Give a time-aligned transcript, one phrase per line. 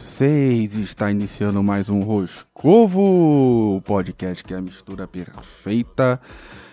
[0.00, 0.76] vocês?
[0.76, 6.18] Está iniciando mais um Roscovo, o podcast que é a mistura perfeita.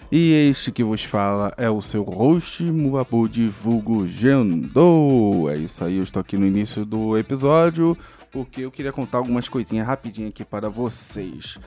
[0.09, 5.49] E este que vos fala é o seu host, Muabu Divulgo Gendo.
[5.49, 7.97] É isso aí, eu estou aqui no início do episódio
[8.31, 11.59] porque eu queria contar algumas coisinhas rapidinho aqui para vocês.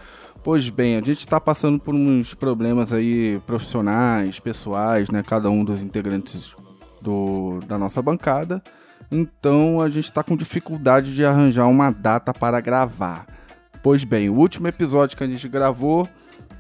[0.43, 5.23] Pois bem, a gente está passando por uns problemas aí profissionais, pessoais, né?
[5.23, 6.55] Cada um dos integrantes
[7.03, 8.63] do, da nossa bancada.
[9.11, 13.27] Então a gente está com dificuldade de arranjar uma data para gravar.
[13.83, 16.09] Pois bem, o último episódio que a gente gravou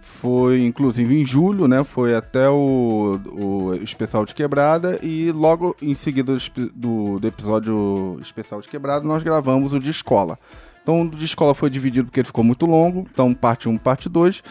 [0.00, 1.84] foi inclusive em julho, né?
[1.84, 6.36] Foi até o, o especial de quebrada e logo em seguida
[6.74, 10.38] do, do episódio especial de quebrada nós gravamos o de escola.
[10.82, 14.08] Então o de escola foi dividido porque ele ficou muito longo, então parte 1, parte
[14.08, 14.42] 2.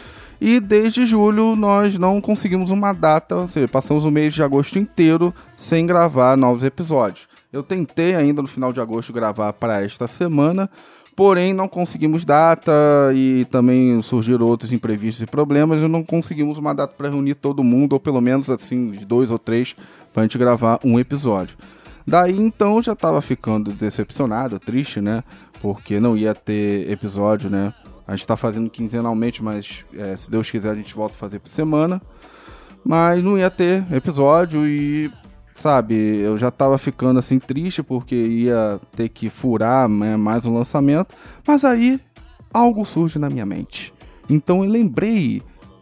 [0.41, 4.79] E desde julho nós não conseguimos uma data, ou seja, passamos o mês de agosto
[4.79, 7.28] inteiro sem gravar novos episódios.
[7.51, 10.69] Eu tentei ainda no final de agosto gravar para esta semana,
[11.15, 12.71] porém não conseguimos data
[13.15, 17.63] e também surgiram outros imprevistos e problemas e não conseguimos uma data para reunir todo
[17.63, 19.75] mundo, ou pelo menos assim, uns dois ou três,
[20.13, 21.57] para a gente gravar um episódio.
[22.05, 25.23] Daí então já estava ficando decepcionado, triste, né?
[25.59, 27.73] Porque não ia ter episódio, né?
[28.07, 31.39] A gente está fazendo quinzenalmente, mas é, se Deus quiser a gente volta a fazer
[31.39, 31.99] por semana.
[32.83, 35.11] Mas não ia ter episódio e
[35.59, 40.53] sabe, eu já tava ficando assim triste porque ia ter que furar né, mais um
[40.53, 41.15] lançamento,
[41.45, 41.99] mas aí
[42.53, 43.93] algo surge na minha mente.
[44.29, 45.41] Então eu lembrei,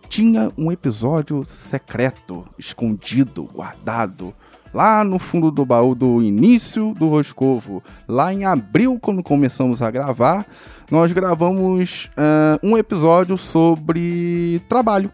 [0.09, 4.33] tinha um episódio secreto, escondido, guardado,
[4.73, 9.91] lá no fundo do baú do início do Roscovo, lá em abril, quando começamos a
[9.91, 10.45] gravar,
[10.89, 15.11] nós gravamos uh, um episódio sobre trabalho,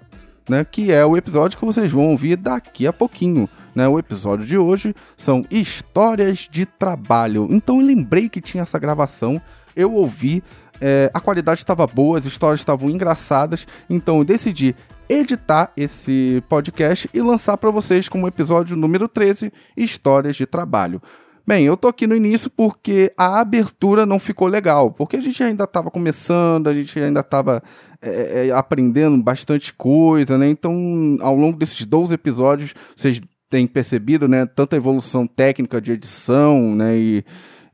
[0.50, 0.63] né?
[0.63, 3.50] Que é o episódio que vocês vão ouvir daqui a pouquinho.
[3.75, 7.47] Né, o episódio de hoje são histórias de trabalho.
[7.50, 9.41] Então eu lembrei que tinha essa gravação,
[9.75, 10.44] eu ouvi,
[10.79, 14.75] é, a qualidade estava boa, as histórias estavam engraçadas, então eu decidi
[15.09, 21.01] editar esse podcast e lançar para vocês como episódio número 13, Histórias de Trabalho.
[21.45, 25.44] Bem, eu tô aqui no início porque a abertura não ficou legal, porque a gente
[25.44, 27.62] ainda estava começando, a gente ainda estava
[28.01, 30.47] é, é, aprendendo bastante coisa, né?
[30.47, 33.19] Então, ao longo desses 12 episódios, vocês
[33.53, 37.24] têm percebido, né, tanta evolução técnica de edição, né, e,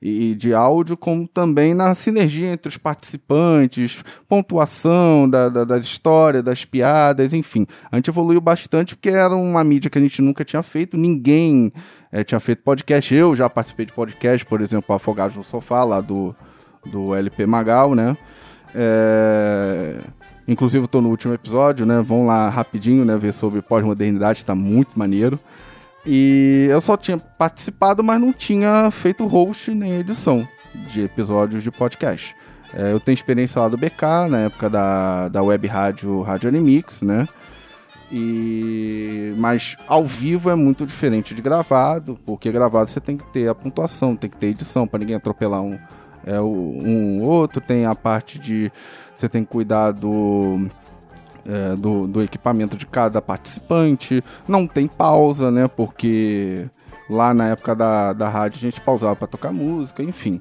[0.01, 6.43] e de áudio, como também na sinergia entre os participantes, pontuação da, da, das histórias,
[6.43, 7.65] das piadas, enfim.
[7.89, 11.71] A gente evoluiu bastante porque era uma mídia que a gente nunca tinha feito, ninguém
[12.11, 13.15] é, tinha feito podcast.
[13.15, 16.35] Eu já participei de podcast, por exemplo, Afogados no Sofá, lá do,
[16.91, 18.17] do LP Magal, né?
[18.75, 19.97] É...
[20.45, 22.01] Inclusive, estou no último episódio, né?
[22.01, 23.15] Vão lá rapidinho, né?
[23.15, 25.39] Ver sobre pós-modernidade, está muito maneiro.
[26.11, 31.69] E eu só tinha participado, mas não tinha feito host nem edição de episódios de
[31.69, 32.35] podcast.
[32.73, 37.03] É, eu tenho experiência lá do BK, na época da, da web rádio Rádio Animix,
[37.03, 37.27] né?
[38.11, 43.47] E mas ao vivo é muito diferente de gravado, porque gravado você tem que ter
[43.47, 45.77] a pontuação, tem que ter edição para ninguém atropelar um
[46.25, 48.71] é um outro, tem a parte de
[49.15, 50.67] você tem que cuidar do
[51.49, 54.23] é, do, do equipamento de cada participante.
[54.47, 55.67] Não tem pausa, né?
[55.67, 56.67] Porque
[57.09, 60.39] lá na época da, da rádio a gente pausava para tocar música, enfim.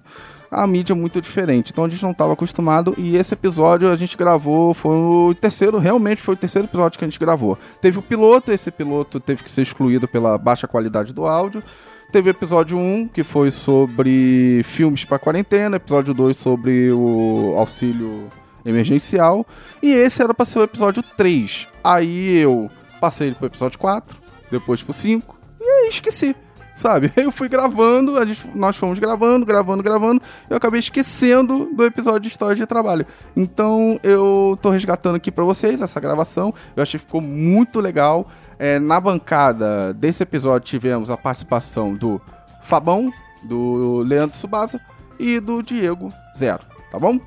[0.50, 2.94] A mídia é muito diferente, então a gente não estava acostumado.
[2.96, 7.04] E esse episódio a gente gravou, foi o terceiro, realmente foi o terceiro episódio que
[7.04, 7.58] a gente gravou.
[7.80, 11.62] Teve o piloto, esse piloto teve que ser excluído pela baixa qualidade do áudio.
[12.10, 18.28] Teve o episódio 1, que foi sobre filmes para quarentena, episódio 2 sobre o auxílio
[18.64, 19.46] emergencial.
[19.82, 21.68] E esse era pra ser o episódio 3.
[21.82, 24.16] Aí eu passei pro episódio 4,
[24.50, 26.34] depois pro 5, e aí esqueci.
[26.74, 27.12] Sabe?
[27.16, 32.28] Eu fui gravando, gente, nós fomos gravando, gravando, gravando, eu acabei esquecendo do episódio de
[32.28, 33.04] história de trabalho.
[33.36, 36.54] Então eu tô resgatando aqui para vocês essa gravação.
[36.76, 38.28] Eu achei que ficou muito legal.
[38.60, 42.20] É, na bancada desse episódio tivemos a participação do
[42.62, 43.12] Fabão,
[43.48, 44.80] do Leandro Subasa
[45.18, 46.62] e do Diego Zero,
[46.92, 47.18] tá bom?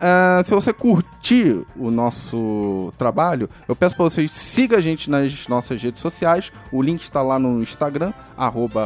[0.00, 5.46] Uh, se você curtir o nosso trabalho, eu peço para vocês siga a gente nas
[5.46, 6.50] nossas redes sociais.
[6.72, 8.14] O link está lá no Instagram,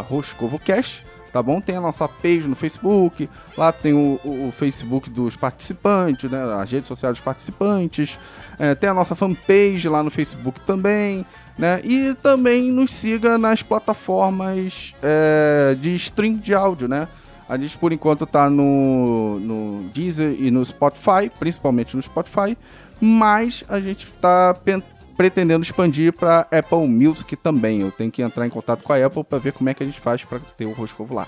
[0.08, 1.60] @roscovocast, tá bom?
[1.60, 6.42] Tem a nossa page no Facebook, lá tem o, o, o Facebook dos participantes, né?
[6.60, 8.18] As redes sociais dos participantes.
[8.58, 11.24] É, tem a nossa fanpage lá no Facebook também,
[11.56, 11.80] né?
[11.84, 17.06] E também nos siga nas plataformas é, de stream de áudio, né?
[17.48, 22.56] A gente, por enquanto, tá no, no Deezer e no Spotify, principalmente no Spotify,
[23.00, 24.56] mas a gente tá
[25.16, 27.80] pretendendo expandir para Apple Music também.
[27.80, 29.86] Eu tenho que entrar em contato com a Apple para ver como é que a
[29.86, 31.26] gente faz para ter o Roscovo lá.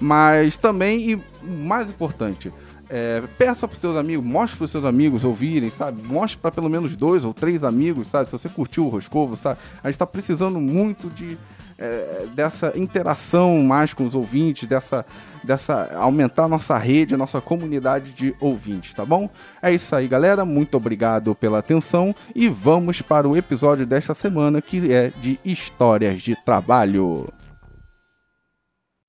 [0.00, 2.50] Mas também, e mais importante,
[2.90, 6.02] é, peça para seus amigos, mostre para seus amigos ouvirem, sabe?
[6.02, 8.26] Mostre para pelo menos dois ou três amigos, sabe?
[8.26, 9.60] Se você curtiu o Roscovo, sabe?
[9.82, 11.38] A gente está precisando muito de
[11.78, 15.06] é, dessa interação mais com os ouvintes, dessa,
[15.42, 19.30] dessa aumentar a nossa rede, a nossa comunidade de ouvintes, tá bom?
[19.62, 20.44] É isso aí, galera.
[20.44, 26.20] Muito obrigado pela atenção e vamos para o episódio desta semana que é de histórias
[26.20, 27.32] de trabalho.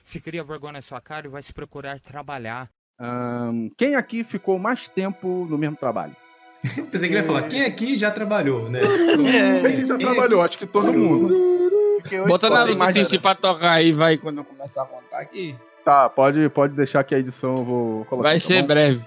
[0.05, 2.69] Se cria vergonha na sua cara e vai se procurar trabalhar.
[3.01, 6.15] Um, quem aqui ficou mais tempo no mesmo trabalho?
[6.61, 8.81] Pensei que ele ia falar, quem aqui já trabalhou, né?
[8.81, 10.49] É, quem já quem trabalhou, aqui...
[10.49, 11.51] acho que todo mundo.
[12.27, 15.55] Bota na notícia pra tocar aí, vai, quando eu começar a contar aqui.
[15.83, 18.29] Tá, pode, pode deixar que a edição eu vou colocar.
[18.29, 18.67] Vai tá ser bom?
[18.67, 19.01] breve.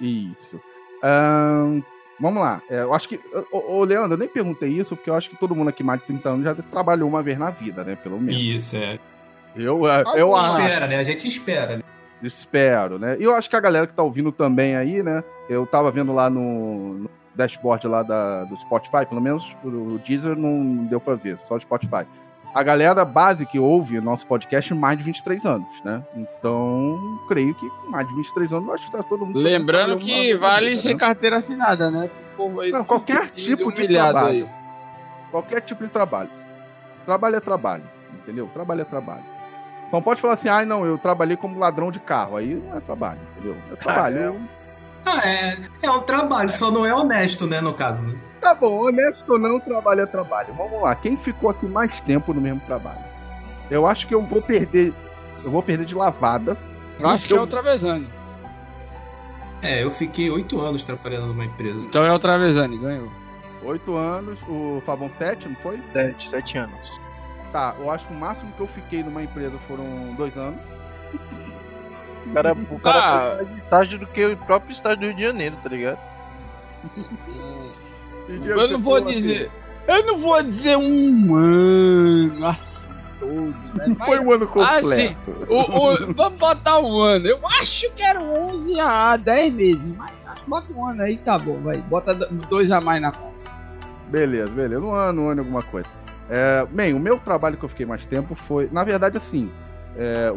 [0.00, 0.60] Isso.
[1.02, 1.82] Um,
[2.20, 2.62] vamos lá.
[2.70, 3.18] É, eu acho que.
[3.50, 6.00] Ô, ô, Leandro, eu nem perguntei isso, porque eu acho que todo mundo aqui mais
[6.00, 7.96] de 30 anos já trabalhou uma vez na vida, né?
[7.96, 8.40] Pelo menos.
[8.40, 9.00] Isso, é.
[9.56, 9.82] Eu,
[10.14, 10.60] eu acho.
[10.60, 10.98] espera, né?
[10.98, 11.82] A gente espera, né?
[12.22, 13.16] Espero, né?
[13.18, 15.22] E eu acho que a galera que tá ouvindo também aí, né?
[15.48, 20.36] Eu tava vendo lá no, no dashboard lá da, do Spotify, pelo menos o Deezer
[20.36, 22.06] não deu pra ver, só o Spotify.
[22.54, 26.02] A galera base que ouve nosso podcast mais de 23 anos, né?
[26.16, 26.98] Então,
[27.28, 29.38] creio que com mais de 23 anos, acho que tá todo mundo.
[29.38, 30.98] Lembrando que vale vida, sem né?
[30.98, 32.08] carteira assinada, né?
[32.72, 34.46] Não, qualquer tipo de trabalho.
[34.46, 34.50] Aí.
[35.30, 36.30] Qualquer tipo de trabalho.
[37.04, 37.84] Trabalho é trabalho,
[38.14, 38.48] entendeu?
[38.54, 39.35] Trabalho é trabalho.
[39.86, 42.36] Então pode falar assim, ah, não, eu trabalhei como ladrão de carro.
[42.36, 43.56] Aí não é trabalho, entendeu?
[43.72, 44.40] É trabalho.
[45.04, 48.12] Ah, é, é um trabalho, só não é honesto, né, no caso.
[48.40, 50.52] Tá bom, honesto ou não, trabalho é trabalho.
[50.54, 53.04] Vamos lá, quem ficou aqui mais tempo no mesmo trabalho?
[53.70, 54.92] Eu acho que eu vou perder.
[55.44, 56.56] Eu vou perder de lavada.
[56.98, 57.38] Eu acho que eu...
[57.38, 58.08] é o Travesani.
[59.62, 61.80] É, eu fiquei oito anos trabalhando numa empresa.
[61.80, 63.10] Então é o Travesani, ganhou.
[63.64, 65.80] Oito anos, o Fabão sete, não foi?
[65.92, 67.00] Sete, sete anos.
[67.56, 70.60] Tá, eu acho que o máximo que eu fiquei numa empresa foram dois anos.
[72.26, 73.36] O cara, o cara ah.
[73.36, 75.98] mais estágio do que o próprio estágio do Rio de Janeiro, tá ligado?
[78.28, 79.46] eu não vou dizer.
[79.46, 79.50] Assim.
[79.88, 82.76] Eu não vou dizer um ano assim
[83.18, 83.94] todo, né?
[83.98, 84.90] Mas, Foi um ano completo.
[84.90, 85.16] Assim,
[85.48, 87.26] o, o, vamos botar um ano.
[87.26, 90.12] Eu acho que era 11 a 10 meses, mas
[90.46, 91.80] bota um ano aí, tá bom, vai.
[91.80, 92.12] Bota
[92.50, 93.34] dois a mais na conta.
[94.08, 94.82] Beleza, beleza.
[94.82, 95.88] Um ano, um ano, alguma coisa.
[96.28, 99.50] É, bem, o meu trabalho que eu fiquei mais tempo foi, na verdade, assim,
[99.96, 100.32] é,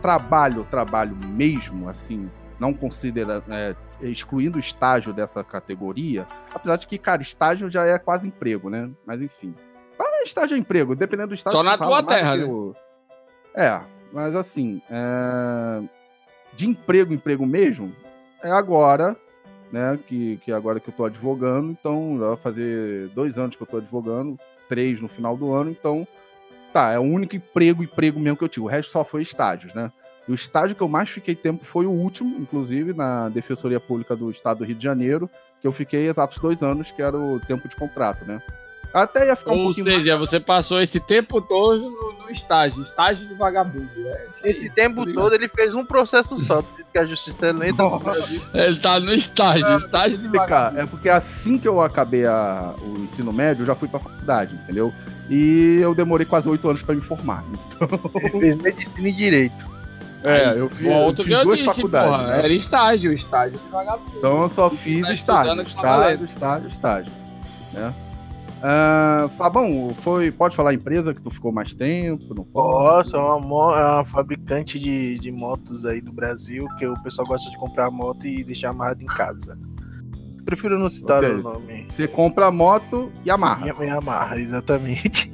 [0.00, 6.98] trabalho, trabalho mesmo, assim, não considera, é, excluindo o estágio dessa categoria, apesar de que,
[6.98, 8.90] cara, estágio já é quase emprego, né?
[9.06, 9.54] Mas enfim.
[9.98, 11.58] Ah, estágio é emprego, dependendo do estágio.
[11.58, 12.44] Só na tua terra, né?
[12.44, 12.76] Eu...
[13.54, 13.80] É,
[14.12, 15.82] mas assim, é...
[16.54, 17.92] de emprego, emprego mesmo,
[18.42, 19.16] é agora,
[19.72, 19.98] né?
[20.06, 23.78] Que, que agora que eu tô advogando, então vai fazer dois anos que eu tô
[23.78, 24.38] advogando,
[24.72, 26.08] três no final do ano, então
[26.72, 28.64] tá, é o único emprego, emprego mesmo que eu tive.
[28.64, 29.92] O resto só foi estágios, né?
[30.26, 34.16] E o estágio que eu mais fiquei tempo foi o último, inclusive, na Defensoria Pública
[34.16, 35.28] do Estado do Rio de Janeiro,
[35.60, 38.40] que eu fiquei exatos dois anos, que era o tempo de contrato, né?
[38.92, 40.28] Até ia ficar Ou um pouquinho seja, mais...
[40.28, 43.88] você passou esse tempo todo no, no estágio, estágio de vagabundo.
[43.96, 44.26] Né?
[44.44, 46.62] Esse tempo todo ele fez um processo só,
[46.92, 47.82] que a justiça é lenta.
[48.52, 50.80] ele tá no estágio, estágio de vagabundo.
[50.80, 54.54] É porque assim que eu acabei a, o ensino médio, eu já fui pra faculdade,
[54.54, 54.92] entendeu?
[55.30, 57.42] E eu demorei quase oito anos para me formar.
[57.50, 57.88] Então...
[58.14, 59.72] Ele fez medicina e direito.
[60.24, 62.10] É, eu fiz, eu fiz duas disse, faculdades.
[62.10, 62.38] Porra, né?
[62.38, 64.18] Era estágio, estágio de vagabundo.
[64.18, 67.12] Então eu só fiz tá estágio, estágio, estágio, estágio,
[67.72, 67.92] né?
[68.62, 72.32] Uh, Fabão, foi, pode falar a empresa que tu ficou mais tempo?
[72.32, 76.94] Não Posso, é uma, é uma fabricante de, de motos aí do Brasil, que o
[77.02, 79.58] pessoal gosta de comprar moto e deixar amarrado em casa.
[80.44, 81.88] Prefiro não citar seja, o nome.
[81.92, 83.66] Você compra a moto e amarra.
[83.66, 85.28] E, amarra, exatamente.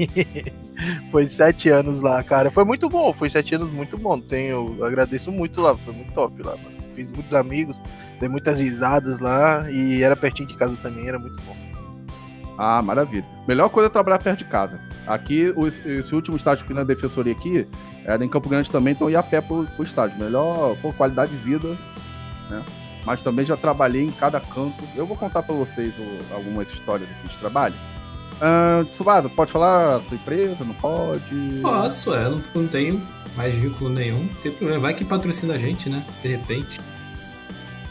[1.10, 2.50] foi sete anos lá, cara.
[2.50, 4.18] Foi muito bom, foi sete anos muito bom.
[4.18, 6.56] Tenho, agradeço muito lá, foi muito top lá.
[6.94, 7.80] Fiz muitos amigos,
[8.18, 11.67] dei muitas risadas lá e era pertinho de casa também, era muito bom.
[12.58, 13.24] Ah, maravilha.
[13.46, 14.80] Melhor coisa é trabalhar perto de casa.
[15.06, 15.54] Aqui,
[15.86, 17.64] esse último estágio que fiz na defensoria aqui,
[18.04, 20.18] era em Campo Grande também, então ia a pé pro, pro estágio.
[20.18, 21.68] Melhor pô, qualidade de vida,
[22.50, 22.60] né?
[23.06, 24.82] Mas também já trabalhei em cada canto.
[24.96, 27.74] Eu vou contar para vocês o, algumas histórias aqui de trabalho.
[28.38, 30.64] Uh, Tsubado, pode falar a sua empresa?
[30.64, 31.60] Não pode?
[31.62, 33.00] Posso, é, não, não tenho
[33.36, 34.28] mais vínculo nenhum.
[34.42, 34.80] Tem problema.
[34.80, 36.04] Vai que patrocina a gente, né?
[36.22, 36.80] De repente.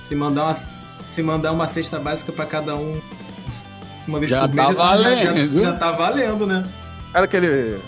[0.08, 3.02] Se mandar uma, se mandar uma cesta básica para cada um
[4.08, 5.24] uma vez já por mês, tá valendo.
[5.24, 6.66] Já, já, já, tá valendo, né?
[7.14, 7.80] Era aquele.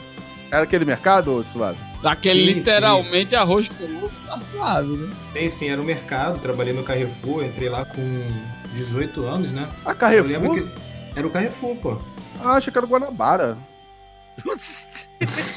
[0.51, 1.77] Era aquele mercado, Tsubado?
[2.01, 3.35] Daquele sim, literalmente sim.
[3.35, 5.13] arroz com tá suave, né?
[5.23, 6.39] Sim, sim, era o mercado.
[6.39, 8.27] Trabalhei no Carrefour, entrei lá com
[8.73, 9.69] 18 anos, né?
[9.85, 10.31] A Carrefour?
[10.31, 12.01] Eu lembro que era o Carrefour, pô.
[12.41, 13.57] Ah, achei que era o Guanabara.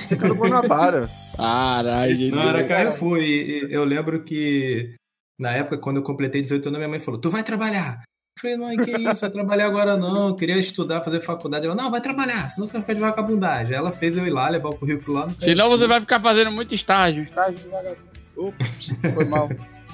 [0.09, 1.09] Fica no Guanabara.
[1.37, 2.35] Caralho, gente.
[2.35, 3.19] Não, era Carrefour.
[3.19, 4.97] E, e eu lembro que
[5.39, 8.03] na época, quando eu completei 18 anos, minha mãe falou: Tu vai trabalhar?
[8.37, 9.21] Eu falei, mãe, que isso?
[9.21, 10.29] Vai trabalhar agora não.
[10.29, 11.67] Eu queria estudar, fazer faculdade.
[11.67, 13.77] Ela, não, vai trabalhar, senão você vai ficar de vagabundagem.
[13.77, 15.27] Ela fez eu ir lá, levar o currículo lá.
[15.27, 17.25] No Senão você vai ficar fazendo muito estágio.
[17.25, 18.13] Estágio de vagabundo.
[18.37, 19.49] Ops, foi mal.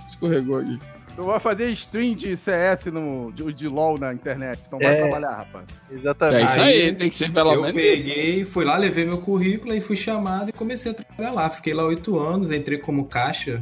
[0.08, 0.78] Escorregou aqui.
[1.16, 4.62] Tu vai fazer stream de CS no, de, de LOL na internet.
[4.66, 4.96] Então vai É.
[5.02, 5.64] trabalhar, rapaz.
[5.90, 6.44] É Exatamente.
[6.52, 7.84] isso aí, Aí, tem que ser pelo eu menos isso.
[7.96, 11.50] peguei, fui lá, levei meu currículo e fui chamado e comecei a trabalhar lá.
[11.50, 13.60] Fiquei lá oito anos, entrei como caixa,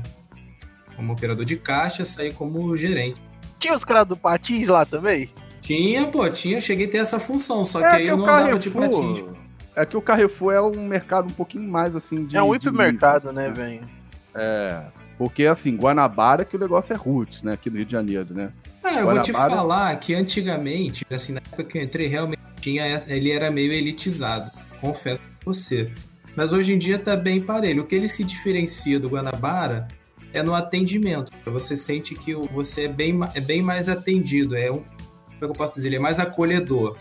[0.95, 3.19] como operador de caixa, saí como gerente.
[3.59, 5.31] Tinha os caras do Patins lá também?
[5.63, 8.19] Tinha, pô, tinha, cheguei a ter essa função, só que É aí que eu o
[8.19, 8.91] não andava de patins.
[8.97, 9.31] Carrefour.
[9.75, 12.37] É que o Carrefour é um mercado um pouquinho mais assim de.
[12.37, 13.81] é um de- hipermercado, né, velho?
[14.35, 14.81] É.
[15.19, 17.55] Porque assim, Guanabara que o negócio é roots, né?
[17.55, 18.51] Aqui no Rio de Janeiro, né?
[18.85, 19.57] Ah, eu vou te Guanabara.
[19.61, 24.51] falar que antigamente, assim, na época que eu entrei, realmente tinha, ele era meio elitizado,
[24.81, 25.91] confesso pra você.
[26.37, 27.83] Mas hoje em dia tá bem parelho.
[27.83, 29.89] O que ele se diferencia do Guanabara
[30.39, 31.33] é no atendimento.
[31.47, 34.87] Você sente que o- você é bem, é bem mais atendido, é um, como
[35.35, 36.97] é que eu posso dizer, ele é mais acolhedor,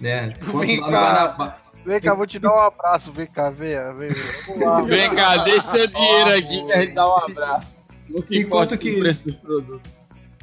[0.00, 0.34] né?
[0.42, 0.92] Enquanto Vem lá cá.
[0.92, 3.10] Guanabara- Vem cá, vou te dar um abraço.
[3.12, 4.10] Vem cá, vem, vem.
[4.46, 4.82] Vamos lá.
[4.84, 7.76] Vem cá, deixa seu dinheiro aqui que a gente dá um abraço.
[8.08, 9.90] Não se Enquanto que- o preço dos produtos.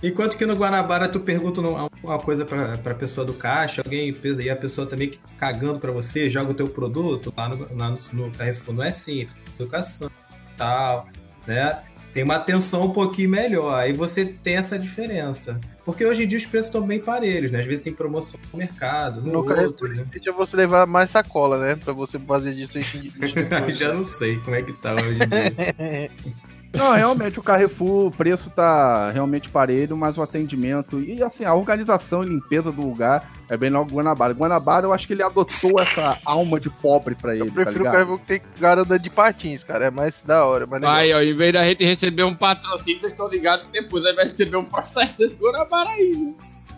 [0.01, 4.50] Enquanto que no Guanabara tu pergunta uma coisa pra, pra pessoa do caixa, alguém e
[4.50, 7.98] a pessoa também que- cagando pra você, joga o teu produto lá no, lá no,
[8.13, 8.75] no Carrefour.
[8.75, 10.10] Não é simples, educação
[10.56, 11.08] tal,
[11.48, 11.82] né?
[12.14, 15.60] Tem uma atenção um pouquinho melhor, aí você tem essa diferença.
[15.86, 17.62] Porque hoje em dia os preços estão bem parelhos, né?
[17.62, 20.04] Às vezes tem promoção no mercado, no, No outro, né?
[20.12, 21.76] deixa você levar mais sacola, né?
[21.76, 23.72] Pra você fazer cestinho de.
[23.74, 26.12] Já não sei como é que tá hoje em dia.
[26.74, 31.54] Não, realmente o Carrefour, o preço tá realmente parelho, mas o atendimento e assim, a
[31.54, 34.34] organização e limpeza do lugar é bem logo Guanabara.
[34.34, 37.76] Guanabara, eu acho que ele adotou essa alma de pobre pra ele, Eu tá prefiro
[37.76, 37.94] o ligado?
[37.94, 39.86] Carrefour que tem cara andando de patins, cara.
[39.86, 40.68] É mais da hora.
[40.68, 40.84] Mas.
[40.84, 44.14] Aí, ó, em vez da gente receber um patrocínio, vocês estão ligados que depois aí
[44.14, 46.12] vai receber um processo desse Guanabara aí.
[46.16, 46.34] né?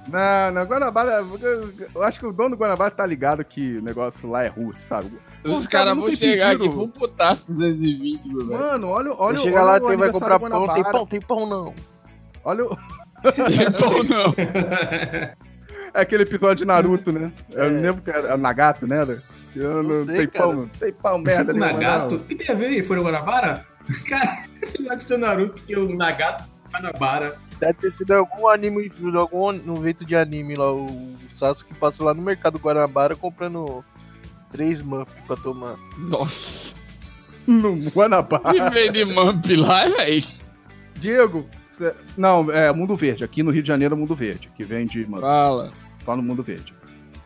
[0.07, 1.23] Não, não, Guanabara,
[1.93, 4.79] eu acho que o dono do Guanabara tá ligado que o negócio lá é russo,
[4.87, 5.11] sabe?
[5.43, 6.65] Os caras vão tem chegar pedido.
[6.65, 8.59] aqui pro putaço 220, meu velho.
[8.59, 10.67] Mano, olha, olha, Você chega olha lá, tem, vai comprar pão.
[10.73, 11.05] Tem pão?
[11.05, 11.73] Tem pão não.
[12.43, 12.77] Olha o...
[13.49, 14.33] Então não.
[15.91, 17.31] É aquele episódio de Naruto, né?
[17.51, 17.67] Eu É.
[17.69, 19.01] lembro que era Nagato, né?
[19.55, 20.45] Eu Não não, sei, tem cara.
[20.45, 21.51] pão, tem pão, merda.
[21.51, 22.15] Nagato?
[22.15, 22.67] O que tem a ver?
[22.71, 23.65] Ele foi no Guanabara?
[24.07, 27.37] Cara, episódio do Naruto que o Nagato foi no Guanabara.
[27.59, 30.71] Deve ter sido algum anime, algum evento de anime lá.
[30.71, 30.87] O
[31.35, 33.83] Sasuke passou lá no mercado Guanabara comprando
[34.51, 35.77] três muff pra tomar.
[35.97, 36.75] Nossa.
[37.47, 38.53] No Guanabara.
[38.53, 40.23] Que vem de Mump lá, velho.
[40.95, 41.47] Diego,
[42.17, 43.23] não, é Mundo Verde.
[43.23, 45.71] Aqui no Rio de Janeiro é Mundo Verde, que vende, mano, Fala.
[46.05, 46.73] só no Mundo Verde.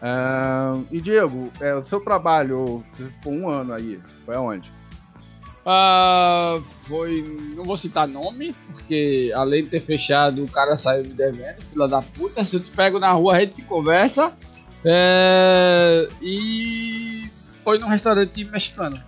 [0.01, 4.71] Ah, e Diego, é, o seu trabalho, você ficou um ano aí, foi aonde?
[5.65, 7.23] Ah, foi.
[7.55, 11.87] Não vou citar nome, porque além de ter fechado, o cara saiu me devendo, fila
[11.87, 12.43] da puta.
[12.43, 14.33] Se eu te pego na rua, a gente se conversa.
[14.85, 17.29] É, e
[17.63, 19.01] foi num restaurante mexicano.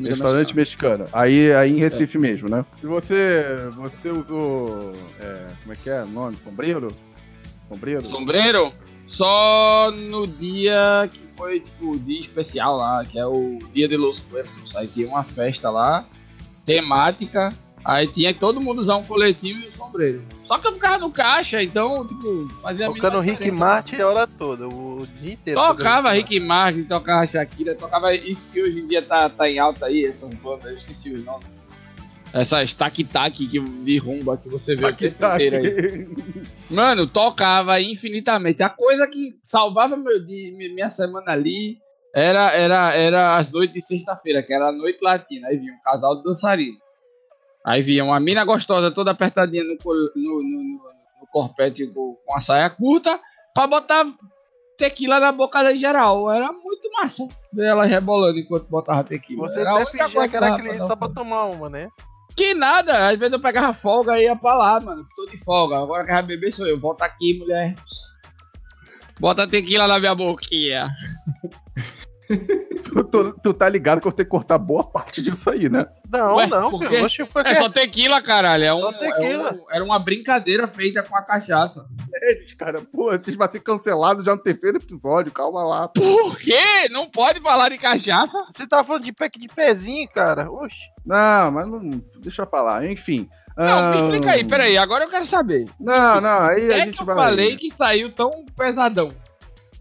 [0.00, 1.04] Restaurante mexicano.
[1.12, 2.64] Aí, aí em Recife mesmo, né?
[2.82, 3.44] E você,
[3.76, 6.36] você usou, é, como é que é o nome?
[6.42, 6.96] Sombreiro?
[7.68, 8.04] Sombreiro?
[8.04, 8.72] Sombreiro?
[9.06, 13.96] Só no dia que foi, tipo, o dia especial lá, que é o Dia de
[13.96, 14.74] los Muertos.
[14.74, 16.06] Aí tinha uma festa lá,
[16.64, 17.52] temática.
[17.84, 20.22] Aí tinha que todo mundo usar um coletivo e um sombreiro.
[20.44, 23.50] Só que eu ficava no caixa, então, tipo, fazia Tocando Rick.
[23.50, 25.58] Martin a hora toda, o dia inteiro.
[25.60, 29.86] Tocava Rick Martin, tocava Shakira, tocava isso que hoje em dia tá, tá em alta
[29.86, 31.46] aí, essas bandas, eu esqueci os nomes.
[32.32, 36.08] Essas tac-tac que de rumba que você vê Aqui inteiro aí.
[36.70, 38.62] Mano, tocava infinitamente.
[38.62, 41.76] A coisa que salvava meu dia, mi- minha semana ali
[42.14, 45.48] era, era, era as noites de sexta-feira, que era a noite latina.
[45.48, 46.78] Aí vinha um casal de dançarino.
[47.64, 52.68] Aí vinha uma mina gostosa toda apertadinha no, no, no, no, corpete com, a saia
[52.68, 53.18] curta
[53.54, 54.04] pra botar
[54.76, 56.30] tequila na boca da geral.
[56.30, 59.48] Era muito massa ver ela rebolando enquanto botava tequila.
[59.48, 61.88] Você era até fingia que era cliente só pra tomar uma, né?
[62.36, 65.06] que nada, às vezes eu pegava folga e ia pra lá, mano.
[65.14, 65.78] Tô de folga.
[65.78, 66.78] Agora que vai beber sou eu.
[66.78, 67.74] Volta aqui, mulher.
[69.20, 70.88] Bota tequila na minha boquinha.
[72.84, 75.86] tu, tu- tu tá ligado que eu tenho que cortar boa parte disso aí, né?
[76.10, 76.90] Não, Ué, não, por filho.
[76.90, 77.00] quê?
[77.02, 78.64] Oxe, foi É só tequila, caralho.
[78.64, 79.48] É um, Só tequila.
[79.48, 81.86] é um- era uma brincadeira feita com a cachaça.
[82.22, 85.88] Eles, cara, pô, vocês vão ser cancelados já no terceiro episódio, calma lá.
[85.88, 86.00] pô.
[86.00, 86.88] Por quê?
[86.90, 88.36] Não pode falar de cachaça?
[88.54, 90.50] Você tava falando de pack de pezinho, cara.
[90.50, 90.76] Oxe.
[91.04, 91.80] Não, mas não.
[92.20, 93.28] Deixa pra lá, enfim.
[93.56, 94.78] Não, me Ah, explica aí, peraí.
[94.78, 95.66] Agora eu quero saber.
[95.78, 97.16] Não, não, aí a que gente que eu vai.
[97.16, 99.12] falei que saiu tão pesadão?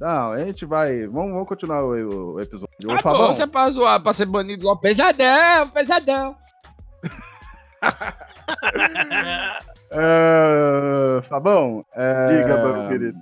[0.01, 1.05] Não, a gente vai.
[1.05, 2.67] Vamos, vamos continuar o, o episódio.
[2.87, 4.75] Ô, Ah, pô, Fabão, você é pra zoar, pra ser banido lá.
[4.75, 6.35] Pesadão, pesadão.
[9.91, 13.19] é, Fabão, é, Diga, meu querido.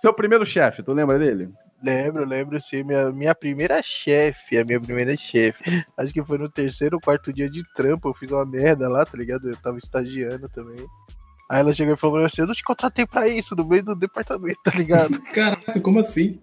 [0.00, 1.52] Seu primeiro chefe, tu lembra dele?
[1.80, 2.82] Lembro, lembro sim.
[2.82, 5.84] Minha, minha primeira chefe, a minha primeira chefe.
[5.96, 8.08] Acho que foi no terceiro ou quarto dia de trampo.
[8.08, 9.48] Eu fiz uma merda lá, tá ligado?
[9.48, 10.84] Eu tava estagiando também.
[11.50, 13.96] Aí ela chegou e falou assim: Eu não te contratei pra isso, no meio do
[13.96, 15.20] departamento, tá ligado?
[15.32, 16.40] Caraca, como assim?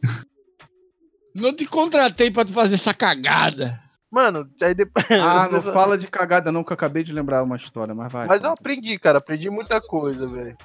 [1.35, 3.79] Não te contratei pra tu fazer essa cagada.
[4.09, 5.05] Mano, aí depois.
[5.11, 8.25] Ah, não fala de cagada, não, que eu acabei de lembrar uma história, mas vai.
[8.27, 10.55] Mas eu aprendi, cara, aprendi muita coisa, velho.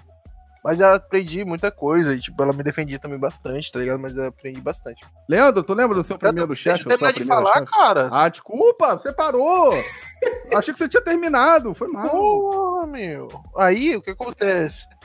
[0.63, 3.99] Mas eu aprendi muita coisa, e tipo, ela me defendia também bastante, tá ligado?
[3.99, 5.05] Mas eu aprendi bastante.
[5.29, 6.85] Leandro, tu lembra do seu primeiro Deixa chefe?
[6.87, 8.09] eu ou sua terminar de falar, cara.
[8.13, 9.71] Ah, desculpa, você parou.
[10.55, 12.11] Achei que você tinha terminado, foi mal.
[12.11, 13.29] Porra, meu.
[13.57, 14.85] Aí, o que acontece?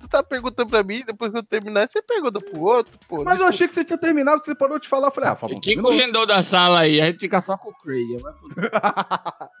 [0.00, 3.24] Tu tá perguntando pra mim, depois que eu terminar, você pergunta pro outro, pô.
[3.24, 5.08] Mas eu achei que você tinha terminado, você parou de falar.
[5.08, 5.90] Eu falei, ah, Fabão, Quem terminou.
[5.92, 6.98] correndou da sala aí?
[6.98, 8.16] A gente fica só com o Craig.
[8.22, 8.70] Vai foder.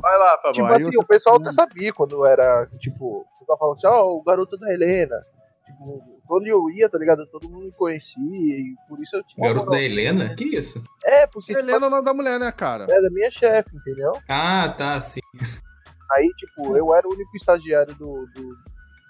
[0.00, 0.52] Vai lá, Fabão.
[0.52, 3.86] Tipo aí assim, você- o pessoal até sabia quando era, tipo, o pessoal falava assim,
[3.86, 5.20] ó, o garoto da Helena.
[5.66, 7.26] Tipo, onde eu ia, tá ligado?
[7.26, 9.48] Todo mundo me conhecia e por isso eu tinha.
[9.48, 10.34] Garoto da Helena?
[10.34, 10.82] Que isso?
[11.04, 12.84] É, porque tipo, Helena é o nome da mulher, né, cara?
[12.84, 14.12] é da minha chefe, entendeu?
[14.28, 15.20] Ah, tá, sim.
[16.12, 18.56] Aí, tipo, eu era o único estagiário do, do-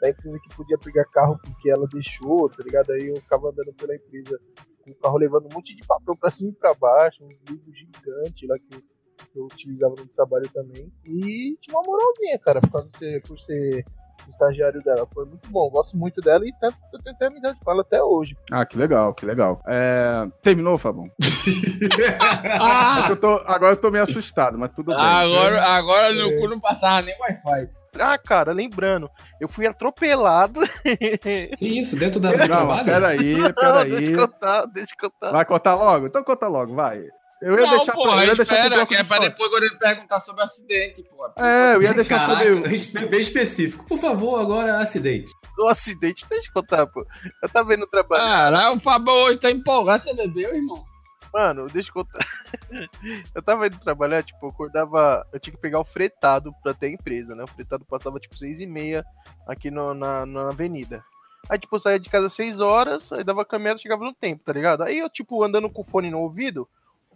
[0.01, 2.93] da empresa que podia pegar carro porque ela deixou, tá ligado?
[2.93, 4.39] Aí eu ficava andando pela empresa
[4.85, 7.75] com o carro levando um monte de papel pra cima e pra baixo, uns livros
[7.79, 8.85] gigantes lá que
[9.33, 10.91] que eu utilizava no trabalho também.
[11.05, 13.85] E tinha uma moralzinha, cara, por causa de ser, por ser
[14.29, 15.07] estagiário dela.
[15.13, 17.83] Foi muito bom, gosto muito dela e tanto que eu tenho até amizade com ela
[17.83, 18.37] até hoje.
[18.51, 19.61] Ah, que legal, que legal.
[19.67, 21.09] É, Terminou, Fabão?
[21.21, 22.17] É
[22.61, 24.97] Ah, eu tô- Agora eu tô meio assustado, mas tudo bem.
[24.97, 27.69] agora, agora no cu não passava nem Wi-Fi.
[27.99, 29.09] Ah, cara, lembrando,
[29.41, 30.61] eu fui atropelado.
[30.83, 31.95] Que isso?
[31.97, 32.85] Dentro da, do Não, trabalho?
[32.85, 33.91] peraí, Não, peraí.
[33.93, 35.31] deixa eu contar, deixa eu contar.
[35.33, 36.07] Vai contar logo?
[36.07, 37.05] Então conta logo, vai.
[37.43, 39.31] Eu ia não, deixar pra, eu ia deixar espera, bloco que é de pra história.
[39.31, 41.33] depois quando ele perguntar sobre o acidente, porra.
[41.39, 43.07] É, eu ia deixar Caraca, sobre.
[43.09, 43.85] bem específico.
[43.87, 45.33] Por favor, agora acidente.
[45.59, 47.07] O acidente, deixa eu contar, pô.
[47.43, 48.23] Eu tava vendo o trabalho.
[48.23, 50.85] Caralho, o Fabão hoje tá empolgado, você bebeu, irmão?
[51.33, 52.25] Mano, deixa eu contar.
[53.35, 55.27] eu tava indo trabalhar, tipo, eu acordava.
[55.33, 57.43] Eu tinha que pegar o fretado pra ter a empresa, né?
[57.45, 59.05] O fretado passava tipo seis e meia
[59.47, 61.05] aqui no- na, na avenida.
[61.49, 64.43] Aí, tipo, eu saía de casa às 6 horas, aí dava caminhada, chegava no tempo,
[64.45, 64.83] tá ligado?
[64.83, 66.67] Aí eu, tipo, andando com o fone no ouvido,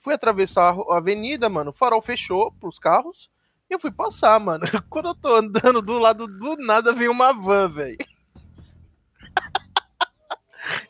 [0.01, 3.31] fui atravessar a avenida, mano, o farol fechou pros carros,
[3.71, 4.65] e eu fui passar, mano.
[4.89, 7.99] Quando eu tô andando do lado do nada, veio uma van, velho.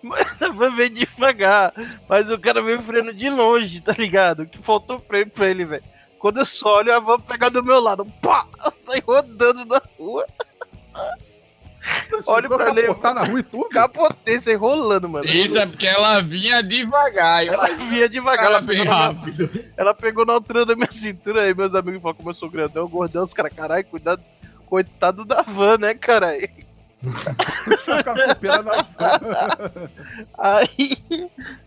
[0.03, 1.73] Mas a van veio devagar,
[2.09, 4.47] mas o cara veio freando de longe, tá ligado?
[4.47, 5.85] Que faltou freio pra ele, velho.
[6.19, 8.47] Quando eu só olho, a van pega do meu lado, pá!
[8.65, 10.27] Eu saí rodando na rua,
[12.27, 12.87] olha pra ele.
[12.89, 13.69] Botar na rua e tudo?
[13.71, 15.25] capotei, saí rolando, mano.
[15.27, 17.47] Isso é porque ela vinha devagar.
[17.47, 19.65] Ela Ela vinha devagar, ela bem pegou, na, rápido.
[19.77, 22.89] ela pegou na altura da minha cintura, aí meus amigos falaram como eu sou grandão,
[22.89, 24.23] gordão, os caras, caralho, cuidado,
[24.67, 26.49] coitado da van, né, caralho?
[30.37, 30.97] Aí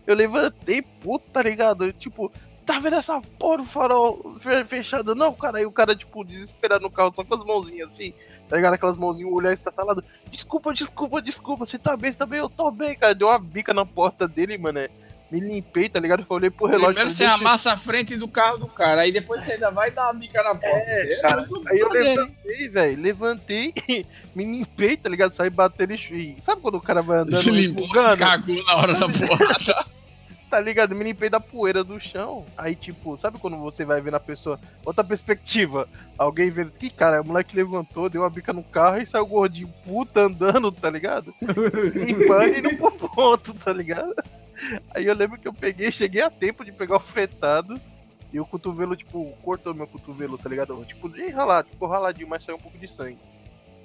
[0.06, 1.86] eu levantei, puto, tá ligado?
[1.86, 2.30] Eu, tipo,
[2.66, 5.14] tá vendo essa porra do farol fe- fechado?
[5.14, 5.58] Não, cara.
[5.58, 8.12] Aí o cara, tipo, desesperado no carro, só com as mãozinhas assim,
[8.48, 8.74] tá ligado?
[8.74, 10.04] Aquelas mãozinhas, o olhar estatalado.
[10.30, 12.38] Desculpa, desculpa, desculpa, você tá bem, você tá bem?
[12.40, 13.14] Eu tô bem, cara.
[13.14, 14.78] Deu uma bica na porta dele, mano.
[14.78, 14.88] é.
[15.30, 16.20] Me limpei, tá ligado?
[16.20, 16.88] Eu olhei pro relógio.
[16.94, 19.70] Primeiro falei, você deixa- amassa a frente do carro do cara, aí depois você ainda
[19.70, 20.68] vai dar uma bica na porta.
[20.68, 21.46] É, É cara.
[21.70, 23.02] Aí eu levantei, velho.
[23.02, 23.72] Levantei,
[24.36, 25.32] me limpei, tá ligado?
[25.32, 26.36] Saí batendo e.
[26.38, 29.86] Sabe quando o cara vai andando Se limpou, se cagou na hora da porrada.
[30.52, 30.94] tá ligado?
[30.94, 32.44] Me limpei da poeira do chão.
[32.58, 35.88] Aí, tipo, sabe quando você vai ver na pessoa outra perspectiva?
[36.18, 39.72] Alguém vendo que, cara, o moleque levantou, deu uma bica no carro e saiu gordinho
[39.82, 41.34] puta andando, tá ligado?
[41.40, 44.14] Limpando e indo pro ponto, tá ligado?
[44.94, 47.80] Aí eu lembro que eu peguei, cheguei a tempo de pegar o fretado
[48.30, 50.84] e o cotovelo, tipo, cortou meu cotovelo, tá ligado?
[50.84, 53.16] Tipo, de ralar, ficou raladinho, mas saiu um pouco de sangue.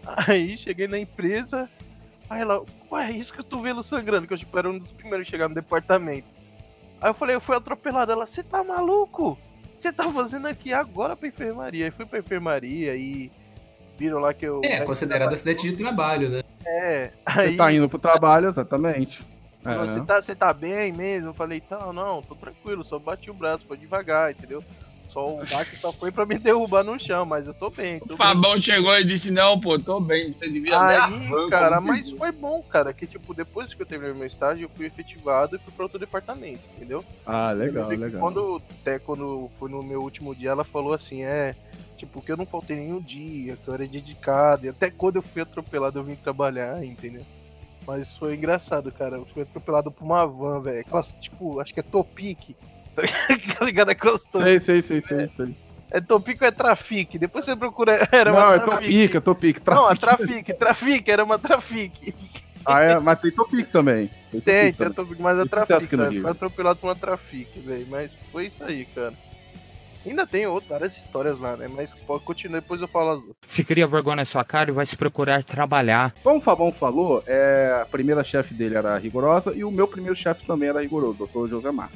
[0.06, 1.70] Aí cheguei na empresa,
[2.30, 5.32] aí ela, ué, isso que cotovelo sangrando, que eu tipo, era um dos primeiros a
[5.32, 6.37] chegar no departamento.
[7.00, 8.12] Aí eu falei, eu fui atropelado.
[8.12, 9.38] Ela, você tá maluco?
[9.80, 11.86] Você tá fazendo aqui agora pra enfermaria?
[11.86, 13.32] Aí fui pra enfermaria e
[13.98, 14.60] viram lá que eu.
[14.64, 16.44] É, considerado acidente de trabalho, né?
[16.66, 17.58] É, Você aí.
[17.58, 19.26] tá indo pro trabalho, exatamente.
[19.64, 19.88] falou, É.
[19.88, 21.30] Você tá, você tá bem mesmo?
[21.30, 24.64] Eu falei, tá, não, tô tranquilo, só bati o braço, foi devagar, entendeu?
[25.10, 28.00] Só o baque só foi pra me derrubar no chão, mas eu tô bem.
[28.00, 28.18] Tô O bem.
[28.18, 32.32] Fabão chegou e disse: Não, pô, tô bem, você devia Aí, van, cara, mas foi
[32.32, 35.74] bom, cara, que tipo, depois que eu terminei meu estágio, eu fui efetivado e fui
[35.74, 37.04] pra outro departamento, entendeu?
[37.26, 38.20] Ah, legal, legal.
[38.20, 41.56] Quando, até quando foi no meu último dia, ela falou assim, é,
[41.98, 45.22] tipo, que eu não faltei nenhum dia, que eu era dedicado, e até quando eu
[45.22, 47.26] fui atropelado eu vim trabalhar, entendeu?
[47.88, 49.16] Mas foi engraçado, cara.
[49.16, 50.82] Eu fui atropelado por uma van, velho.
[50.82, 52.50] Aquelas, tipo, acho que é Topic.
[53.02, 53.90] Tá ligado?
[53.92, 55.56] Aquelas Sei, sei, sei, sei, sei.
[55.90, 57.18] É Topic ou é Trafic?
[57.18, 58.08] Depois você procura.
[58.12, 58.86] Era Não, uma é Trafic.
[58.86, 59.58] Topic, é Topic.
[59.68, 60.00] Não, Trafic.
[60.00, 62.14] Trafic, Trafic, era uma Trafic.
[62.70, 64.10] Ah, é, mas tem Topic também.
[64.30, 64.42] Tem,
[64.74, 64.76] tem
[65.20, 66.10] mas Tem aqui no cara.
[66.10, 66.22] Rio.
[66.22, 67.88] Foi atropelado por uma Trafic, velho.
[67.90, 69.14] Mas foi isso aí, cara.
[70.06, 71.70] Ainda tem outras, várias histórias lá, né?
[71.74, 73.36] Mas pode continuar, depois eu falo as outras.
[73.48, 76.14] Se cria vergonha na sua cara e vai se procurar trabalhar.
[76.24, 80.16] Como o Fabão falou, é, a primeira chefe dele era rigorosa e o meu primeiro
[80.16, 81.50] chefe também era rigoroso, o Dr.
[81.50, 81.90] Josemar.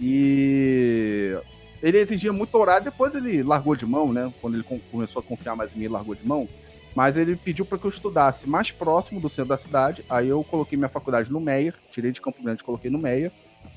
[0.00, 1.36] E
[1.82, 4.32] ele exigia muito horário, depois ele largou de mão, né?
[4.40, 6.48] Quando ele com- começou a confiar mais em mim, ele largou de mão.
[6.94, 10.04] Mas ele pediu para que eu estudasse mais próximo do centro da cidade.
[10.08, 13.30] Aí eu coloquei minha faculdade no Meia, tirei de Campo Grande coloquei no Meia.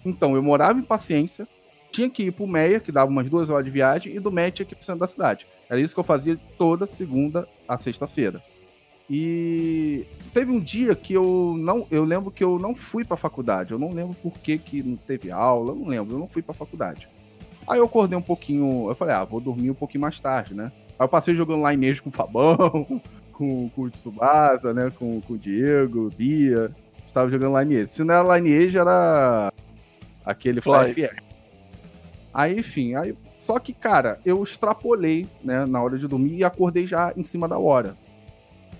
[0.03, 1.47] Então eu morava em Paciência,
[1.91, 4.49] tinha que ir pro Meia, que dava umas duas horas de viagem, e do Meia
[4.49, 5.45] tinha que ir pro centro da cidade.
[5.69, 8.41] Era isso que eu fazia toda segunda a sexta-feira.
[9.09, 13.71] E teve um dia que eu não, eu lembro que eu não fui pra faculdade.
[13.71, 16.41] Eu não lembro por que, que não teve aula, eu não lembro, eu não fui
[16.41, 17.07] pra faculdade.
[17.67, 20.71] Aí eu acordei um pouquinho, eu falei, ah, vou dormir um pouquinho mais tarde, né?
[20.99, 24.91] Aí eu passei jogando Lineage com o Fabão, com, com o Tsubasa, né?
[24.97, 26.71] Com, com o Diego, Bia.
[27.07, 27.93] Estava jogando Lineage.
[27.93, 29.53] Se não era Lineage, era
[30.25, 31.09] aquele Fly.
[32.33, 33.15] Aí, enfim, aí.
[33.39, 37.47] Só que, cara, eu extrapolei, né, na hora de dormir e acordei já em cima
[37.47, 37.95] da hora.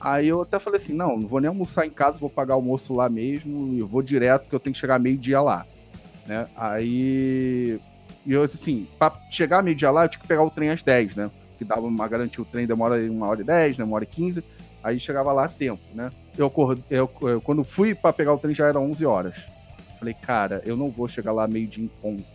[0.03, 2.93] Aí eu até falei assim, não, não vou nem almoçar em casa, vou pagar almoço
[2.93, 5.65] lá mesmo e vou direto, porque eu tenho que chegar meio-dia lá,
[6.27, 6.45] né?
[6.57, 7.79] Aí...
[8.25, 11.15] E eu, assim, pra chegar meio-dia lá, eu tinha que pegar o trem às 10,
[11.15, 11.31] né?
[11.57, 13.85] Que dava uma garantia, o trem demora uma hora e 10, né?
[13.85, 14.43] Uma hora e 15,
[14.83, 16.09] aí chegava lá a tempo, né?
[16.37, 16.51] Eu,
[16.89, 19.35] eu, eu quando fui pra pegar o trem já eram 11 horas.
[19.99, 22.25] Falei, cara, eu não vou chegar lá meio-dia em ponto.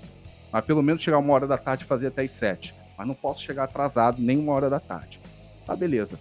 [0.51, 2.75] Mas pelo menos chegar uma hora da tarde e fazer até as 7.
[2.97, 5.21] Mas não posso chegar atrasado nem uma hora da tarde.
[5.67, 6.19] Tá, beleza.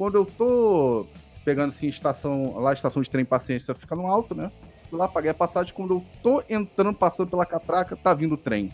[0.00, 1.06] Quando eu tô
[1.44, 4.50] pegando assim, estação, lá estação de trem paciência fica no alto, né?
[4.90, 5.74] Lá, paguei a passagem.
[5.74, 8.72] Quando eu tô entrando, passando pela catraca, tá vindo o trem.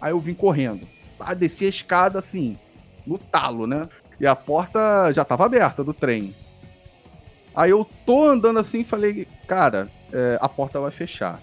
[0.00, 0.86] Aí eu vim correndo.
[1.18, 2.56] Ah, desci a escada assim,
[3.04, 3.88] no talo, né?
[4.20, 6.32] E a porta já tava aberta do trem.
[7.52, 11.40] Aí eu tô andando assim e falei, cara, é, a porta vai fechar.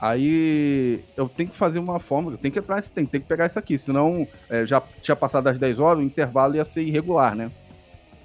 [0.00, 3.26] Aí eu tenho que fazer uma forma, eu tenho que entrar nesse trem, tem que
[3.26, 6.82] pegar isso aqui, senão é, já tinha passado das 10 horas, o intervalo ia ser
[6.82, 7.50] irregular, né?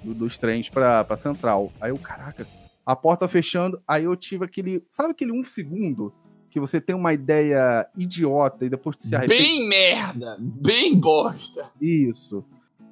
[0.04, 1.72] Do- dos trens pra, pra central.
[1.80, 2.46] Aí eu, caraca,
[2.84, 4.84] a porta fechando, aí eu tive aquele.
[4.90, 6.12] Sabe aquele um segundo
[6.50, 9.42] que você tem uma ideia idiota e depois se arrepende?
[9.42, 11.70] Bem merda, bem bosta.
[11.80, 12.44] Isso.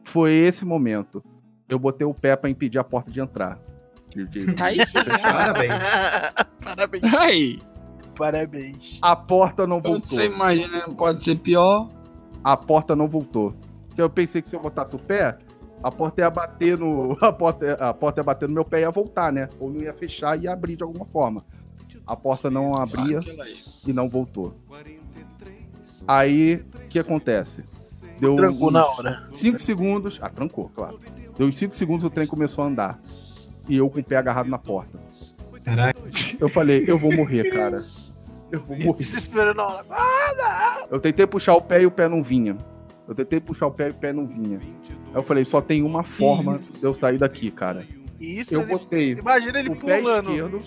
[0.05, 1.23] Foi esse momento.
[1.69, 3.59] Eu botei o pé pra impedir a porta de entrar.
[4.09, 4.79] De- de- Aí.
[5.23, 5.83] Parabéns.
[6.65, 7.15] Parabéns.
[7.15, 7.59] Aí,
[8.21, 8.99] Parabéns.
[9.01, 10.07] A porta não voltou.
[10.07, 11.89] você imagina, não pode ser pior.
[12.45, 13.55] A porta não voltou.
[13.89, 15.39] Porque eu pensei que se eu botasse o pé,
[15.83, 17.17] a porta ia bater no.
[17.25, 19.49] A porta, a porta ia bater no meu pé e ia voltar, né?
[19.59, 21.43] Ou não ia fechar e ia abrir de alguma forma.
[22.07, 23.21] A porta não abria
[23.87, 24.55] e não voltou.
[26.07, 27.65] Aí, o que acontece?
[28.19, 29.29] Deu Trancou na hora.
[29.33, 30.19] 5 segundos.
[30.21, 30.99] Ah, trancou, claro.
[31.39, 33.01] Deu uns 5 segundos o trem começou a andar.
[33.67, 34.99] E eu com o pé agarrado na porta.
[35.65, 36.01] Caraca.
[36.39, 37.83] Eu falei, eu vou morrer, cara.
[38.53, 38.99] Eu vou morrer.
[39.05, 40.87] Desesperando na hora.
[40.91, 42.57] Eu tentei puxar o pé e o pé não vinha.
[43.09, 44.59] Eu tentei puxar o pé e o pé não vinha.
[44.61, 46.73] Aí eu falei, só tem uma forma isso?
[46.73, 47.85] de eu sair daqui, cara.
[48.21, 50.31] E isso Eu ele- botei Imagina ele o pé pulando.
[50.31, 50.63] esquerdo.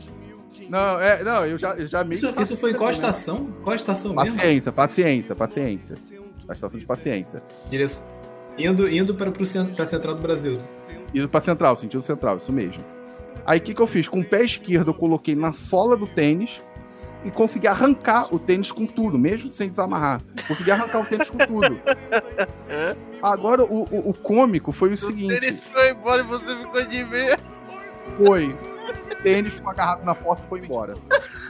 [0.70, 3.46] Não, é, não, eu já, eu já meio Isso, que isso foi em qual estação?
[3.64, 4.36] Qual estação mesmo?
[4.38, 5.96] Paciência, paciência, paciência.
[6.48, 7.44] A estação de paciência.
[7.68, 8.04] Direção.
[8.58, 10.58] Indo, indo para, pro centro, pra Central do Brasil.
[11.14, 12.82] Indo pra central, sentido central, isso mesmo.
[13.46, 14.08] Aí o que, que eu fiz?
[14.08, 16.64] Com o pé esquerdo eu coloquei na sola do tênis
[17.26, 20.22] e consegui arrancar o tênis com tudo, mesmo sem desamarrar.
[20.48, 21.80] Consegui arrancar o tênis com tudo.
[23.22, 26.86] Agora o, o, o cômico foi o O seguinte: tênis foi embora e você ficou
[26.86, 27.40] de ver.
[28.18, 28.56] foi.
[29.12, 30.94] O tênis ficou agarrado na porta e foi embora.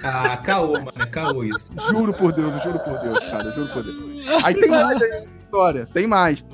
[0.04, 0.92] Ah, caô, mano.
[1.12, 1.72] Caô isso.
[1.90, 4.28] Juro por Deus, juro por Deus, cara, juro por Deus.
[4.44, 6.46] Aí tem mais aí na história, tem mais.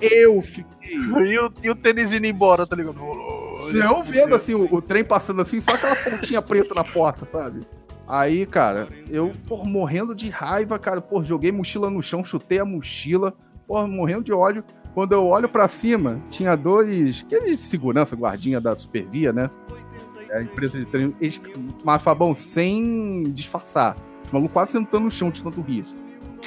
[0.00, 0.66] Eu fiquei.
[0.90, 2.96] E o, e o tênis indo embora, tá ligado?
[3.00, 7.60] Eu vendo assim, o, o trem passando assim, só aquela pontinha preta na porta, sabe?
[8.08, 12.64] Aí, cara, eu, por morrendo de raiva, cara, pô, joguei mochila no chão, chutei a
[12.64, 13.34] mochila,
[13.66, 14.64] pô, morrendo de ódio.
[14.94, 19.50] Quando eu olho pra cima, tinha dois, aqueles de segurança, guardinha da Supervia, né?
[20.30, 21.14] É a empresa de treino.
[21.20, 21.40] Eles,
[21.84, 23.96] mas Fabão, sem disfarçar.
[24.24, 25.84] Os malucos quase sentando no chão de tanto rir.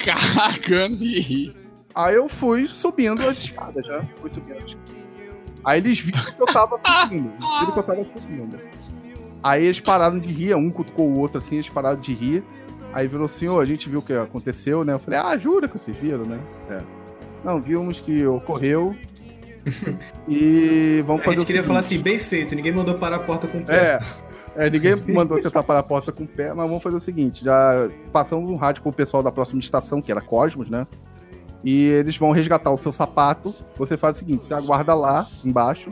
[0.04, 1.56] Cagando de rir.
[1.94, 4.02] Aí eu fui subindo as escadas, já.
[4.20, 4.94] Fui subindo as escadas.
[5.64, 7.28] Aí eles viram que eu tava subindo.
[7.28, 8.58] Eles viram que eu tava subindo.
[9.42, 12.42] Aí eles pararam de rir, um cutucou o outro assim, eles pararam de rir.
[12.92, 14.94] Aí virou assim, ô, a gente viu o que aconteceu, né?
[14.94, 16.38] Eu falei, ah, jura que vocês viram, né?
[16.68, 16.80] É.
[17.44, 18.94] Não, vimos que ocorreu.
[20.28, 21.66] e vamos A fazer gente o queria seguinte.
[21.66, 22.54] falar assim, bem feito.
[22.54, 23.98] Ninguém mandou parar a porta com o pé.
[24.56, 27.00] É, É, ninguém mandou você tapar a porta com o pé, mas vamos fazer o
[27.00, 30.86] seguinte: já passamos um rádio pro pessoal da próxima estação, que era Cosmos, né?
[31.62, 33.54] E eles vão resgatar o seu sapato.
[33.78, 35.88] Você faz o seguinte: você aguarda lá embaixo.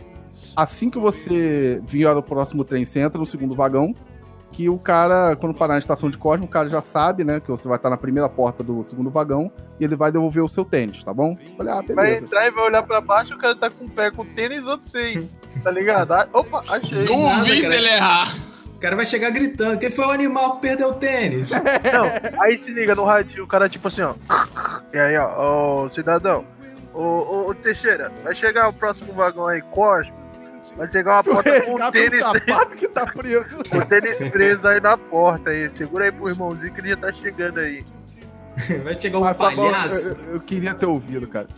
[0.56, 3.92] Assim que você vier o próximo trem, você entra no segundo vagão.
[4.50, 7.38] Que o cara, quando parar na estação de Cosmo, o cara já sabe, né?
[7.38, 10.48] Que você vai estar na primeira porta do segundo vagão e ele vai devolver o
[10.48, 11.36] seu tênis, tá bom?
[11.56, 12.24] Falei, ah, Vai beleza.
[12.24, 14.88] entrar e vai olhar pra baixo, o cara tá com o pé com tênis, outro
[14.88, 15.30] sem.
[15.62, 16.12] Tá ligado?
[16.12, 16.98] Ah, Opa, achei.
[17.04, 18.36] nada, Duvido ele errar.
[18.74, 19.78] O cara vai chegar gritando.
[19.78, 21.50] Quem foi o animal que perdeu o tênis?
[21.50, 24.14] Não, aí se liga no radinho, o cara tipo assim, ó.
[24.92, 26.44] E aí, ó, ô cidadão,
[26.94, 30.14] ô, ô, ô, Teixeira, vai chegar o próximo vagão aí, Cosmo.
[30.78, 33.56] Vai chegar uma porta com um tênis, o sapato que tá preso.
[33.68, 35.68] com tênis preso aí na porta aí.
[35.76, 37.84] Segura aí pro irmãozinho que ele já tá chegando aí.
[38.84, 40.08] Vai chegar um Mas palhaço.
[40.08, 41.48] eu, eu queria ter ouvido, cara.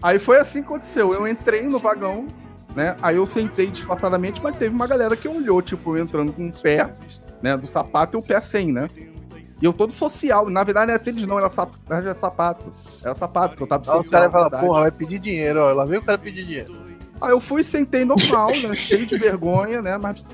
[0.00, 1.12] Aí foi assim que aconteceu.
[1.12, 2.28] Eu entrei no vagão,
[2.76, 2.96] né?
[3.02, 6.88] Aí eu sentei disfarçadamente, mas teve uma galera que olhou, tipo, entrando com o pé,
[7.42, 8.86] né, do sapato e o pé sem, né?
[9.60, 10.48] E eu todo social.
[10.48, 11.72] Na verdade, não era tênis, não, era, sap...
[11.90, 12.72] era sapato.
[13.02, 14.10] Era sapato, que eu tava Aí social.
[14.10, 14.66] caras na falam, verdade.
[14.66, 15.72] porra, vai pedir dinheiro, ó.
[15.72, 16.87] Lá vem o cara pedir dinheiro.
[17.20, 18.74] Aí eu fui, sentei normal, né?
[18.74, 19.98] cheio de vergonha, né?
[19.98, 20.24] Mas.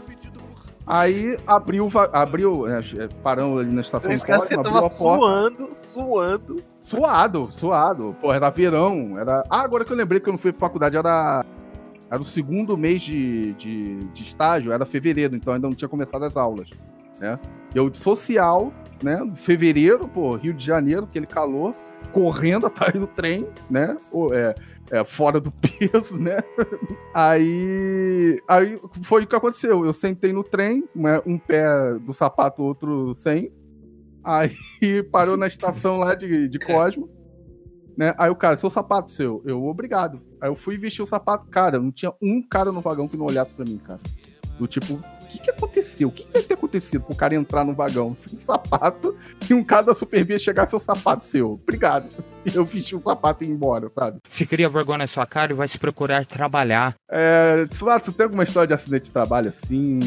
[0.86, 2.82] Aí abriu, abriu, é,
[3.22, 5.24] parando ali na estação Esse de Cosmo, abriu tava a porta.
[5.24, 6.56] suando, suando.
[6.78, 8.16] Suado, suado.
[8.20, 9.18] Pô, era verão.
[9.18, 9.42] Era...
[9.48, 11.44] Ah, agora que eu lembrei que eu não fui pra faculdade, era.
[12.10, 16.22] Era o segundo mês de, de, de estágio, era fevereiro, então ainda não tinha começado
[16.22, 16.68] as aulas.
[17.18, 17.38] Né?
[17.74, 18.70] Eu de social,
[19.02, 19.18] né?
[19.36, 21.74] Fevereiro, pô, Rio de Janeiro, aquele calor,
[22.14, 23.96] correndo atrás do trem, né?
[24.12, 24.54] Ou, é,
[24.92, 26.36] é, fora do peso, né?
[27.12, 29.84] Aí, aí foi o que aconteceu.
[29.84, 31.66] Eu sentei no trem, né, um pé
[31.98, 33.52] do sapato, outro sem.
[34.22, 34.54] Aí
[35.10, 37.10] parou na estação lá de, de Cosmo.
[37.96, 38.14] Né?
[38.18, 40.20] Aí o cara, seu sapato seu, eu, obrigado.
[40.40, 43.26] Aí eu fui vestir o sapato, cara, não tinha um cara no vagão que não
[43.26, 44.00] olhasse pra mim, cara.
[44.58, 45.00] Do tipo,
[45.34, 46.08] que que aconteceu?
[46.08, 49.16] O que, que deve ter acontecido pro cara entrar no vagão sem sapato
[49.48, 51.52] e um cara da Superbia chegar seu sapato seu?
[51.52, 52.06] Obrigado.
[52.44, 54.18] E eu vesti o sapato e ir embora, sabe?
[54.28, 56.94] Se cria vergonha na sua cara e vai se procurar trabalhar.
[57.10, 60.00] É, Suato, você tem alguma história de acidente de trabalho assim?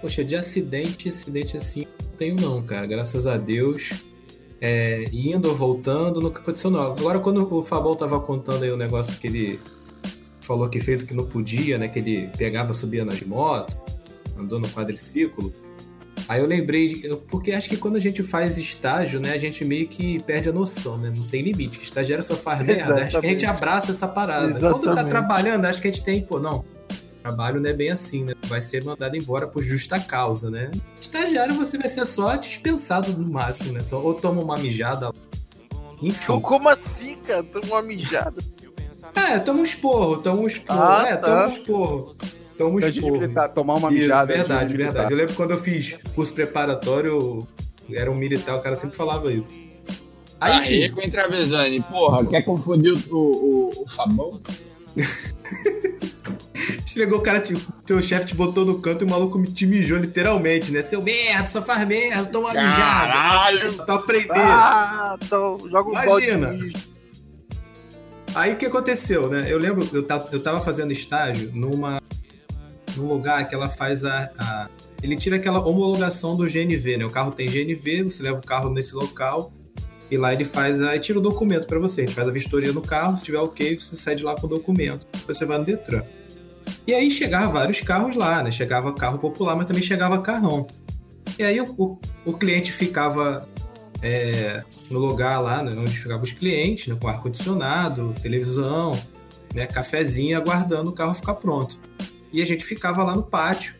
[0.00, 2.86] Poxa, de acidente, acidente assim, não tenho não, cara.
[2.86, 4.04] Graças a Deus.
[4.60, 6.80] É, indo ou voltando, nunca aconteceu não.
[6.80, 9.60] Agora, quando o Fabão tava contando aí o negócio que ele
[10.40, 11.88] falou que fez o que não podia, né?
[11.88, 13.76] Que ele pegava, subia nas motos,
[14.38, 15.52] andou no quadriciclo.
[16.28, 19.64] Aí eu lembrei, de- porque acho que quando a gente faz estágio, né, a gente
[19.64, 21.12] meio que perde a noção, né?
[21.14, 21.78] Não tem limite.
[21.78, 22.94] Que estagiário só faz merda.
[22.94, 23.46] Acho que a gente Exatamente.
[23.46, 24.48] abraça essa parada.
[24.58, 25.10] Quando tá Exatamente.
[25.10, 26.64] trabalhando, acho que a gente tem, pô, não.
[27.22, 28.34] Trabalho não é bem assim, né?
[28.46, 30.70] Vai ser mandado embora por justa causa, né?
[31.00, 33.82] Estagiário você vai ser só dispensado no máximo, né?
[33.90, 35.10] Ou toma uma mijada.
[36.02, 36.40] Enfim.
[36.40, 37.42] Como assim, cara?
[37.42, 38.34] Toma uma mijada.
[39.14, 40.82] É, toma um esporro, toma um esporro.
[40.82, 41.26] Ah, é, tá.
[41.28, 42.16] toma um esporro.
[42.56, 43.12] Toma um de esporro.
[43.20, 44.32] militar, tomar uma Isso, mijada.
[44.32, 45.12] de verdade, verdade.
[45.12, 47.46] Eu lembro quando eu fiz curso preparatório,
[47.88, 49.52] eu era um militar, o cara sempre falava isso.
[50.40, 54.40] Aí, Aí enfim, com o Intravesani, porra, quer confundir o, o, o Fabão?
[56.86, 59.66] chegou o cara, tipo, teu chefe te botou no canto e o maluco me- te
[59.66, 60.82] mijou literalmente, né?
[60.82, 63.12] Seu merda, só faz merda, toma uma mijada.
[63.12, 63.72] Caralho!
[63.74, 64.30] Pra aprender.
[64.36, 66.56] Ah, então joga um Imagina.
[68.34, 69.46] Aí o que aconteceu, né?
[69.48, 72.00] Eu lembro, eu tava, eu tava fazendo estágio numa
[72.96, 74.68] num lugar que ela faz a, a-
[75.02, 77.04] Ele tira aquela homologação do GNV, né?
[77.04, 79.52] O carro tem GNV, você leva o carro nesse local
[80.10, 80.94] e lá ele faz a.
[80.96, 82.02] e tira o documento pra você.
[82.02, 84.46] A gente faz a vistoria no carro, se tiver ok, você sai de lá com
[84.46, 85.06] o documento.
[85.26, 86.02] Você vai no Detran.
[86.86, 88.50] E aí chegava vários carros lá, né?
[88.52, 90.66] Chegava carro popular, mas também chegava carrão.
[91.38, 93.46] E aí o, o, o cliente ficava
[94.02, 98.92] é, no lugar lá, né, onde ficavam os clientes, né, com ar-condicionado, televisão,
[99.54, 101.78] né, cafezinho, aguardando o carro ficar pronto.
[102.34, 103.74] E a gente ficava lá no pátio,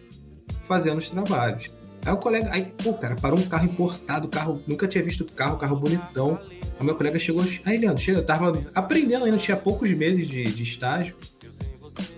[0.63, 1.71] fazendo os trabalhos.
[2.07, 5.57] Aí o colega, aí, pô, cara, parou um carro importado, carro, nunca tinha visto carro,
[5.57, 6.39] carro bonitão.
[6.79, 10.45] Aí meu colega chegou, aí Leandro, chega, eu tava aprendendo ainda, tinha poucos meses de,
[10.45, 11.17] de estágio.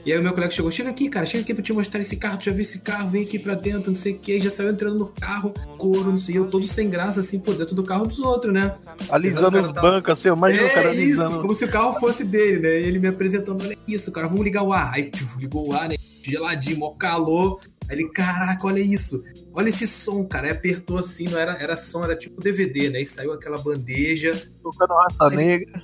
[0.04, 2.16] E aí o meu colega chegou, chega aqui, cara, chega aqui pra te mostrar esse
[2.16, 4.50] carro, tu já viu esse carro, vem aqui pra dentro, não sei o que, já
[4.50, 7.82] saiu entrando no carro, couro, não sei, eu todo sem graça, assim, por dentro do
[7.82, 8.74] carro dos outros, né?
[9.08, 11.40] Alisando os bancos, assim, imagina o cara É isso, alisando.
[11.40, 12.80] como se o carro fosse dele, né?
[12.80, 14.92] E ele me apresentando, olha isso, cara, vamos ligar o ar.
[14.94, 15.96] Aí tchuf, ligou o ar, né?
[16.30, 17.60] Geladinho, mó calor.
[17.88, 19.22] Aí ele, caraca, olha isso.
[19.52, 20.48] Olha esse som, cara.
[20.48, 23.02] Aí apertou assim, não era, era som, era tipo DVD, né?
[23.02, 24.34] E saiu aquela bandeja.
[24.62, 25.82] Tocando raça Aí- negra.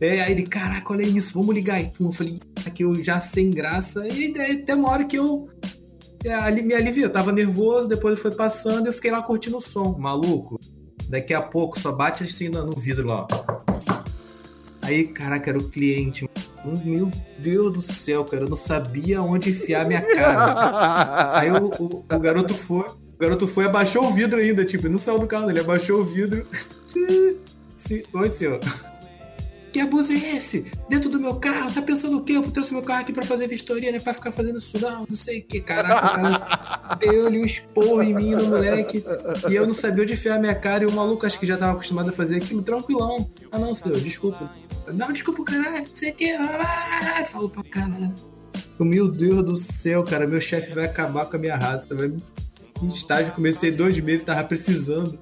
[0.00, 1.78] É, aí ele, caraca, olha isso, vamos ligar.
[1.90, 4.06] Pum, eu falei, aqui eu já sem graça.
[4.08, 5.50] E até uma hora que eu
[6.24, 7.04] é, ali, me aliviei.
[7.04, 10.58] Eu tava nervoso, depois foi passando e eu fiquei lá curtindo o som, maluco.
[11.08, 13.60] Daqui a pouco só bate assim no, no vidro lá, ó.
[14.82, 16.28] Aí, caraca, era o cliente.
[16.64, 21.38] Meu Deus do céu, cara, eu não sabia onde enfiar minha cara.
[21.38, 24.98] Aí o, o, o garoto foi, o garoto foi abaixou o vidro ainda, tipo, não
[24.98, 26.46] saiu do carro, ele abaixou o vidro.
[27.76, 28.60] Sim, Oi, senhor.
[29.80, 30.66] Que abuso é esse?
[30.90, 31.72] Dentro do meu carro?
[31.72, 32.34] Tá pensando o quê?
[32.34, 33.98] Eu trouxe meu carro aqui pra fazer vistoria, né?
[33.98, 35.58] Pra ficar fazendo isso não, não sei o que.
[35.58, 39.02] Caraca, o cara deu-lhe um esporro em mim no moleque.
[39.48, 40.84] E eu não sabia onde enfiar minha cara.
[40.84, 43.30] E o maluco, acho que já tava acostumado a fazer aquilo, tranquilão.
[43.50, 44.52] Ah, não, senhor, desculpa.
[44.92, 46.36] Não, desculpa, caralho, não sei o que.
[47.30, 48.14] Falou pra caralho.
[48.78, 51.88] Meu Deus do céu, cara, meu chefe vai acabar com a minha raça.
[51.90, 52.12] Vai...
[52.82, 55.18] Em estágio, comecei dois meses, tava precisando.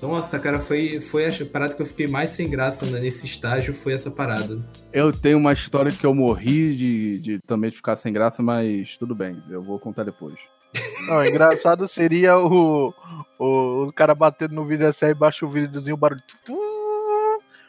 [0.00, 3.72] Nossa, cara, foi, foi a parada que eu fiquei mais sem graça né, nesse estágio,
[3.74, 4.58] foi essa parada.
[4.92, 8.96] Eu tenho uma história que eu morri de, de também de ficar sem graça, mas
[8.98, 10.36] tudo bem, eu vou contar depois.
[11.08, 12.92] Não, engraçado seria o,
[13.38, 16.22] o, o cara batendo no vidro assim, aí baixa o vidrozinho, o barulho.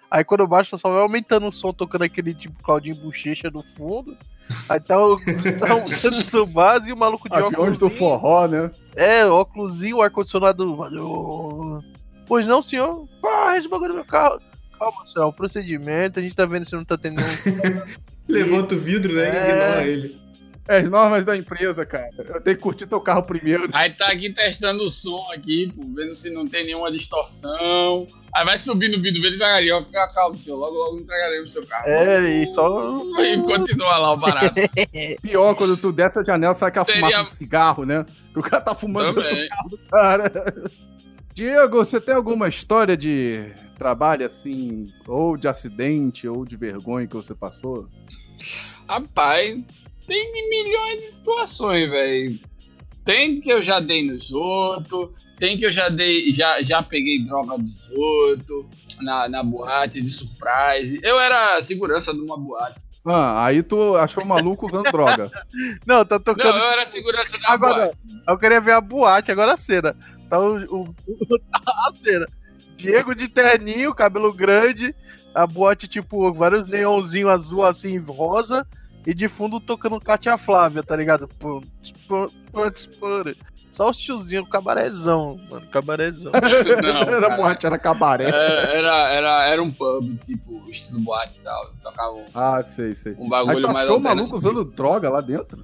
[0.09, 4.17] Aí quando baixa, só vai aumentando o som, tocando aquele tipo Claudinho Bochecha no fundo.
[4.69, 7.77] Aí tá o, tá o Tsubasa e o maluco de Aviões óculos.
[7.77, 8.71] do forró, né?
[8.95, 10.63] É, óculosinho, o ar-condicionado.
[12.25, 13.07] Pois não, senhor?
[13.25, 14.39] Ah, esse bagulho no meu carro.
[14.77, 17.81] Calma, senhor, é um procedimento, a gente tá vendo se não tá tendo nenhum.
[18.27, 19.23] Levanta o vidro, né?
[19.23, 19.49] E É.
[19.51, 20.21] ignora ele.
[20.69, 22.09] É as normas da empresa, cara.
[22.17, 23.69] Eu tenho que curtir teu carro primeiro.
[23.73, 28.05] Aí tá aqui testando o som aqui, pô, vendo se não tem nenhuma distorção.
[28.35, 30.57] Aí vai subindo o vídeo dele devagarinho, ó, fica calmo, senhor.
[30.57, 31.87] Logo, logo entregaremos o seu carro.
[31.87, 32.67] É, e só.
[33.17, 34.55] E continua lá o barato.
[35.21, 38.05] Pior, quando tu desce a janela, sai aquela Seria- fumaça de cigarro, né?
[38.33, 39.47] Que o cara tá fumando Também.
[39.49, 40.31] carro do cara.
[41.33, 47.15] Diego, você tem alguma história de trabalho assim, ou de acidente, ou de vergonha que
[47.15, 47.87] você passou?
[48.89, 49.59] Rapaz,
[50.07, 52.39] tem de milhões de situações, velho.
[53.05, 57.23] Tem que eu já dei nos outros, tem que eu já dei, já, já peguei
[57.23, 58.65] droga dos outros,
[59.01, 60.99] na, na boate de surprise.
[61.03, 62.75] Eu era segurança de uma boate.
[63.05, 65.31] Ah, aí tu achou maluco usando droga.
[65.87, 66.57] Não, tá Não, tocando.
[66.57, 68.01] eu era segurança da Agora, boate.
[68.27, 69.95] eu queria ver a boate, agora a cena.
[70.29, 70.95] Tá o, o-
[71.55, 72.25] a cena.
[72.75, 74.93] Diego de terninho, cabelo grande,
[75.33, 78.67] a boate, tipo, vários neonzinhos azul assim, rosa,
[79.07, 81.29] e de fundo tocando Katia Flávia, tá ligado?
[83.71, 86.31] Só os tiozinhos, cabarezão, mano, cabarezão.
[86.83, 88.25] Não, era boate, era cabaré.
[88.25, 91.69] É, Era, era, era um pub, tipo, estilo boate e tal.
[91.81, 93.13] Tocava um, Ah, sei, sei.
[93.13, 95.63] um Aí bagulho tu mais o maluco usando droga lá dentro?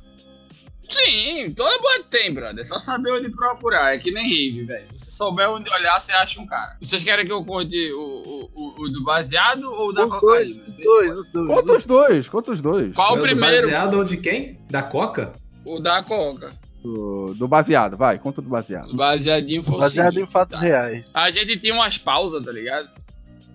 [0.94, 2.60] Sim, toda boate tem, brother.
[2.62, 3.96] É só saber onde procurar.
[3.96, 4.86] É que nem rave, velho.
[4.98, 6.78] Se souber onde olhar, você acha um cara.
[6.82, 10.20] Vocês querem que eu conte o, o, o, o do baseado ou o da Os
[10.20, 10.64] cocaína?
[10.68, 11.48] Os dois, os dois.
[11.48, 12.94] Conta os dois, conta os dois.
[12.94, 13.64] Qual o Do primeiro?
[13.68, 14.60] Baseado ou de quem?
[14.70, 15.34] Da Coca?
[15.66, 16.54] O da coca.
[16.84, 18.94] Do, do baseado, vai, conta do baseado.
[18.94, 20.62] Baseadinho foi Baseado em seguinte, fatos tá?
[20.66, 21.06] reais.
[21.14, 22.90] A gente tinha umas pausas, tá ligado?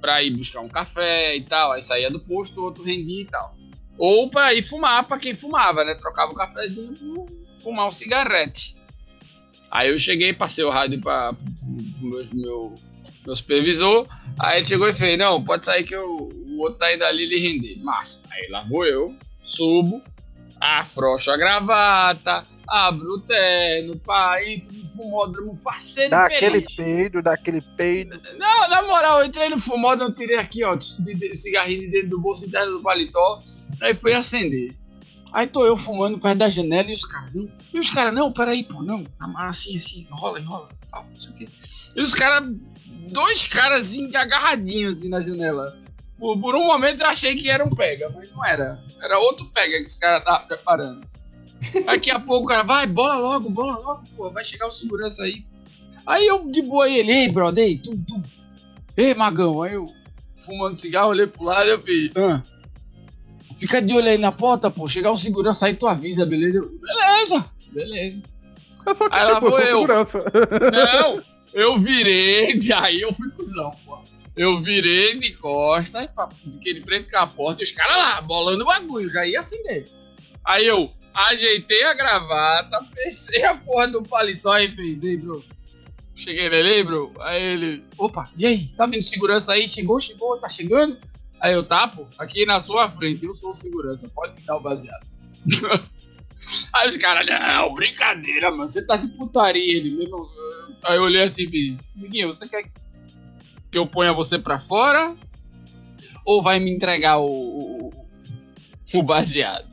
[0.01, 1.73] Pra ir buscar um café e tal.
[1.73, 3.55] Aí saía do posto, outro rendia e tal.
[3.99, 5.95] Ou pra ir fumar, pra quem fumava, né?
[5.95, 7.27] Trocava o cafezinho por
[7.63, 8.77] fumar um cigarrete.
[9.71, 12.75] Aí eu cheguei, passei o rádio pra, pro meu, meu,
[13.27, 14.07] meu supervisor.
[14.39, 17.27] Aí ele chegou e fez: Não, pode sair que eu- o outro tá indo ali
[17.27, 17.77] lhe render.
[17.83, 18.21] Massa.
[18.31, 20.03] Aí lá vou eu, subo,
[20.61, 27.33] afrouxo a gravata, abro o terno, pá, entro no fumódromo, faceiro Dá aquele peido, dá
[27.35, 28.21] aquele peido.
[28.39, 32.47] Não, na moral, eu entrei no fumódromo, tirei aqui, ó, cigarrinho de dentro do bolso
[32.47, 33.41] interno do paletó,
[33.81, 34.75] aí fui acender.
[35.33, 37.49] Aí tô eu fumando perto da janela e os caras, não.
[37.73, 39.07] E os caras, não, peraí, pô, não.
[39.21, 41.49] Amarra assim, assim, enrola, enrola, tal, não sei o quê.
[41.95, 42.51] E os caras,
[43.11, 45.79] dois caras assim, agarradinhos assim na janela.
[46.19, 48.83] Por, por um momento eu achei que era um pega, mas não era.
[49.01, 51.07] Era outro pega que os caras estavam preparando.
[51.85, 55.23] Daqui a pouco o cara, vai, bola logo, bola logo, pô, vai chegar o segurança
[55.23, 55.45] aí.
[56.07, 58.23] Aí eu, de boa, ele, ei, brother, ei, tu, tu.
[58.97, 59.85] Ei, magão, aí eu,
[60.39, 62.43] fumando cigarro, olhei pro lado e eu fiz, ah,
[63.59, 66.61] fica de olho aí na porta, pô, chegar o segurança aí, tu avisa, beleza?
[66.81, 68.23] Beleza, beleza.
[68.87, 69.67] É só que, Aí tipo, eu vou sou eu.
[69.77, 70.25] segurança.
[70.73, 73.99] Não, eu virei, e aí eu fui cuzão, pô.
[74.37, 76.29] Eu virei de costas, pra
[76.59, 79.87] aquele preto com a porta, e os caras lá, bolando o bagulho, já ia acender.
[80.45, 85.45] Aí eu ajeitei a gravata, fechei a porra do paletó e fiz, ei, bro.
[86.15, 87.13] Cheguei nele, "Ei, bro.
[87.21, 88.67] Aí ele, opa, e aí?
[88.77, 89.69] Tá vindo segurança aí?
[89.69, 90.97] Chegou, chegou, tá chegando?
[91.41, 94.61] Aí eu, tá, pô, aqui na sua frente, eu sou segurança, pode me dar o
[94.61, 95.07] baseado.
[96.73, 100.29] Aí os caras, não, brincadeira, mano, você tá de putaria, ele mesmo.
[100.85, 102.65] Aí eu olhei assim e fiz, amiguinho, você quer
[103.71, 105.15] que eu ponha você pra fora?
[106.25, 108.07] Ou vai me entregar o, o,
[108.95, 109.69] o baseado?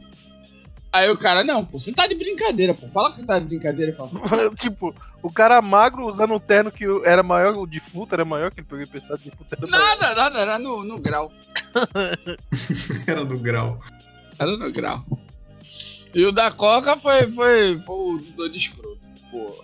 [0.91, 2.87] Aí o cara, não, pô, você tá de brincadeira, pô.
[2.87, 4.11] Fala que você tá de brincadeira, fala.
[4.55, 4.95] tipo,
[5.25, 8.59] O cara magro usando um terno que era maior, o de fruta era maior que
[8.59, 9.57] ele pegou emprestado de fruta.
[9.59, 9.83] Era maior.
[9.83, 11.33] Nada, nada, era no, no grau.
[13.07, 13.75] Era do grau.
[14.37, 15.03] Era no grau.
[16.13, 18.99] E o da Coca foi, foi, foi o doido escroto.
[19.31, 19.63] Pô.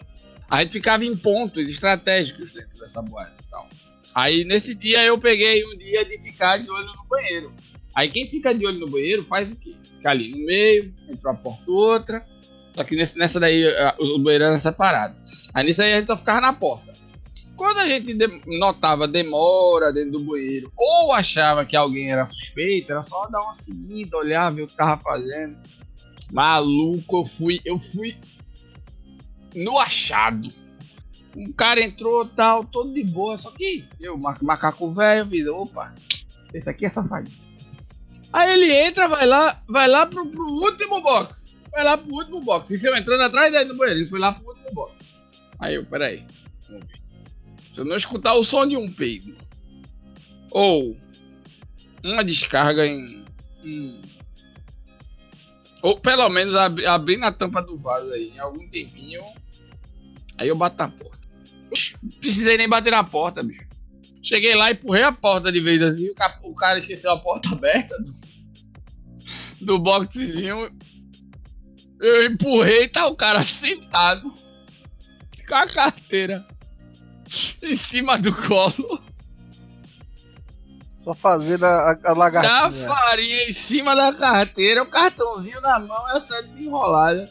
[0.50, 3.36] A gente ficava em pontos estratégicos dentro dessa boate.
[3.46, 3.68] Então.
[4.16, 7.54] Aí nesse dia eu peguei um dia de ficar de olho no banheiro.
[7.94, 9.76] Aí quem fica de olho no banheiro faz o quê?
[9.84, 12.31] Fica ali no meio, entre uma porta e outra.
[12.74, 13.64] Só que nesse- nessa daí
[14.00, 15.16] o banheiro era separado.
[15.54, 16.92] Aí nisso aí a gente só ficava na porta.
[17.56, 22.92] Quando a gente de- notava demora dentro do banheiro, ou achava que alguém era suspeito,
[22.92, 25.58] era só dar uma seguida, olhar, ver o que tava fazendo.
[26.32, 28.18] Maluco, eu fui, eu fui
[29.56, 30.48] no achado.
[31.36, 35.94] Um cara entrou tal, todo de boa, só que eu, ma- macaco velho, fiz, opa,
[36.54, 37.38] esse aqui é safadinho.
[38.34, 41.51] Aí ele entra, vai lá, vai lá pro, pro último box.
[41.72, 42.72] Vai lá pro último box.
[42.72, 45.14] E se eu entrando atrás dele no banheiro, ele foi lá pro último box.
[45.60, 46.26] Aí eu, peraí.
[46.62, 49.36] Se eu não escutar o som de um peido.
[50.52, 50.98] Ou
[52.04, 53.24] uma descarga em.
[53.64, 54.02] em-
[55.82, 59.24] ou pelo menos abri, abrindo a tampa do vaso aí em algum tempinho.
[60.38, 61.28] Aí eu bato na porta.
[62.04, 63.66] Não precisei nem bater na porta, bicho.
[64.22, 66.10] Cheguei lá e empurrei a porta de vez assim.
[66.10, 70.70] O, cap- o cara esqueceu a porta aberta do, do boxezinho.
[72.02, 74.24] Eu empurrei e tá o cara sentado
[75.48, 76.46] com a carteira
[77.64, 79.00] em cima do colo,
[81.04, 82.88] Só fazendo a, a da lagartinha.
[82.88, 87.26] farinha em cima da carteira, o cartãozinho na mão e a seta enrolada.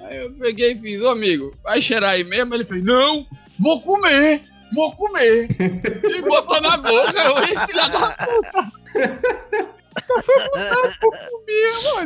[0.00, 2.54] Aí eu peguei e fiz, ô amigo, vai cheirar aí mesmo?
[2.54, 3.24] Ele fez, não,
[3.58, 4.42] vou comer,
[4.74, 5.48] vou comer.
[6.04, 9.72] e botou na boca, eu, "Ih, filha da puta.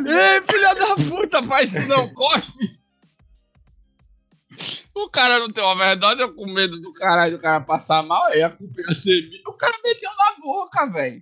[0.09, 2.77] Ei, filha da puta, faz isso não, cospe.
[4.93, 8.25] O cara não tem uma verdade, eu com medo do caralho do cara passar mal,
[8.25, 9.41] aí a culpa ia ser minha.
[9.47, 11.21] O cara meteu na boca, velho.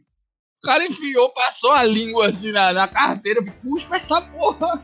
[0.63, 4.84] O cara enfiou, passou a língua assim na, na carteira, cuspa essa porra.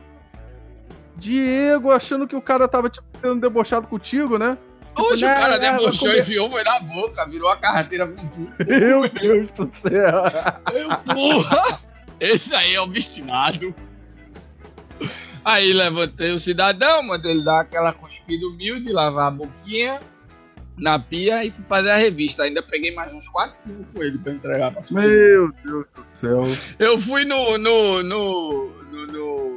[1.16, 4.58] Diego achando que o cara tava tipo, sendo debochado contigo, né?
[4.96, 8.26] Hoje Não, o cara não, debochou e enfiou, foi na boca, virou a carteira com
[8.28, 8.52] tudo.
[8.66, 10.22] Meu Deus do céu.
[10.72, 11.80] Eu, porra!
[12.20, 13.74] Esse aí é obstinado.
[15.44, 20.00] Aí levantei o cidadão, mandei ele dar aquela cuspida humilde, lavar a boquinha
[20.76, 22.44] na pia e fui fazer a revista.
[22.44, 25.00] Ainda peguei mais uns 4 quilos com ele pra entregar pra sua.
[25.00, 26.44] Meu Deus do céu.
[26.78, 27.58] Eu fui no.
[27.58, 28.02] no.
[28.02, 28.70] no.
[28.90, 29.51] no, no,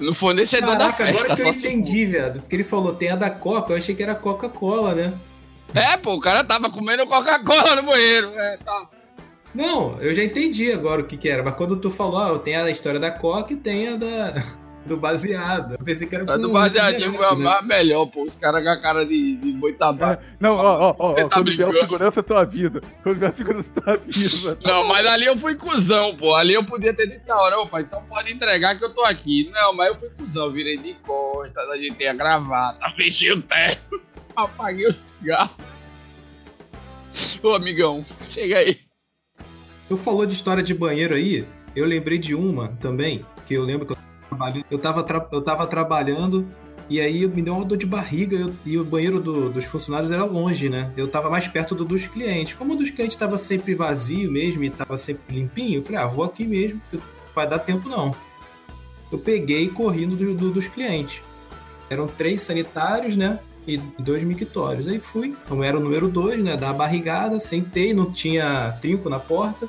[0.00, 1.32] no fornecedor Caraca, da festa.
[1.32, 2.40] agora que eu entendi, viado.
[2.40, 5.12] Porque ele falou, tem a da Coca, eu achei que era Coca-Cola, né?
[5.74, 8.32] É, pô, o cara tava comendo Coca-Cola no banheiro.
[8.34, 8.88] É, tá.
[9.54, 11.42] Não, eu já entendi agora o que que era.
[11.42, 14.34] Mas quando tu falou, ah, tem a história da Coca e tem a da...
[14.86, 15.72] do baseado.
[15.78, 17.60] Eu pensei que era A do com baseadinho foi né?
[17.62, 18.22] melhor, pô.
[18.22, 20.22] Os caras com a cara de, de boi tabaco.
[20.40, 22.80] Não, ó, ó, ó, Você ó, tá quando vier o segurança, tu avisa.
[23.02, 24.58] Quando vier o segurança, tu avisa.
[24.64, 26.34] Não, mas ali eu fui cuzão, pô.
[26.34, 29.50] Ali eu podia ter dito na hora, opa, então pode entregar que eu tô aqui.
[29.52, 34.00] Não, mas eu fui cuzão, virei de costas, ajeitei a gravata, fechei o terno,
[34.34, 35.54] apaguei o cigarro.
[37.42, 38.78] Ô, amigão, chega aí.
[39.88, 43.86] Tu falou de história de banheiro aí, eu lembrei de uma também, que eu lembro
[43.86, 44.07] que eu
[44.70, 46.46] eu tava, tra- eu tava trabalhando
[46.90, 50.10] e aí me deu uma dor de barriga eu- e o banheiro do- dos funcionários
[50.10, 50.90] era longe, né?
[50.96, 52.54] Eu tava mais perto do dos clientes.
[52.54, 56.06] Como o dos clientes tava sempre vazio mesmo e tava sempre limpinho, eu falei, ah,
[56.06, 57.04] vou aqui mesmo, porque
[57.34, 58.14] vai dar tempo não.
[59.10, 61.22] Eu peguei corri no do- do- dos clientes.
[61.90, 63.38] Eram três sanitários, né?
[63.66, 64.88] E dois mictórios.
[64.88, 66.56] Aí fui, como era o número dois, né?
[66.56, 69.68] Da barrigada, sentei, não tinha trinco na porta.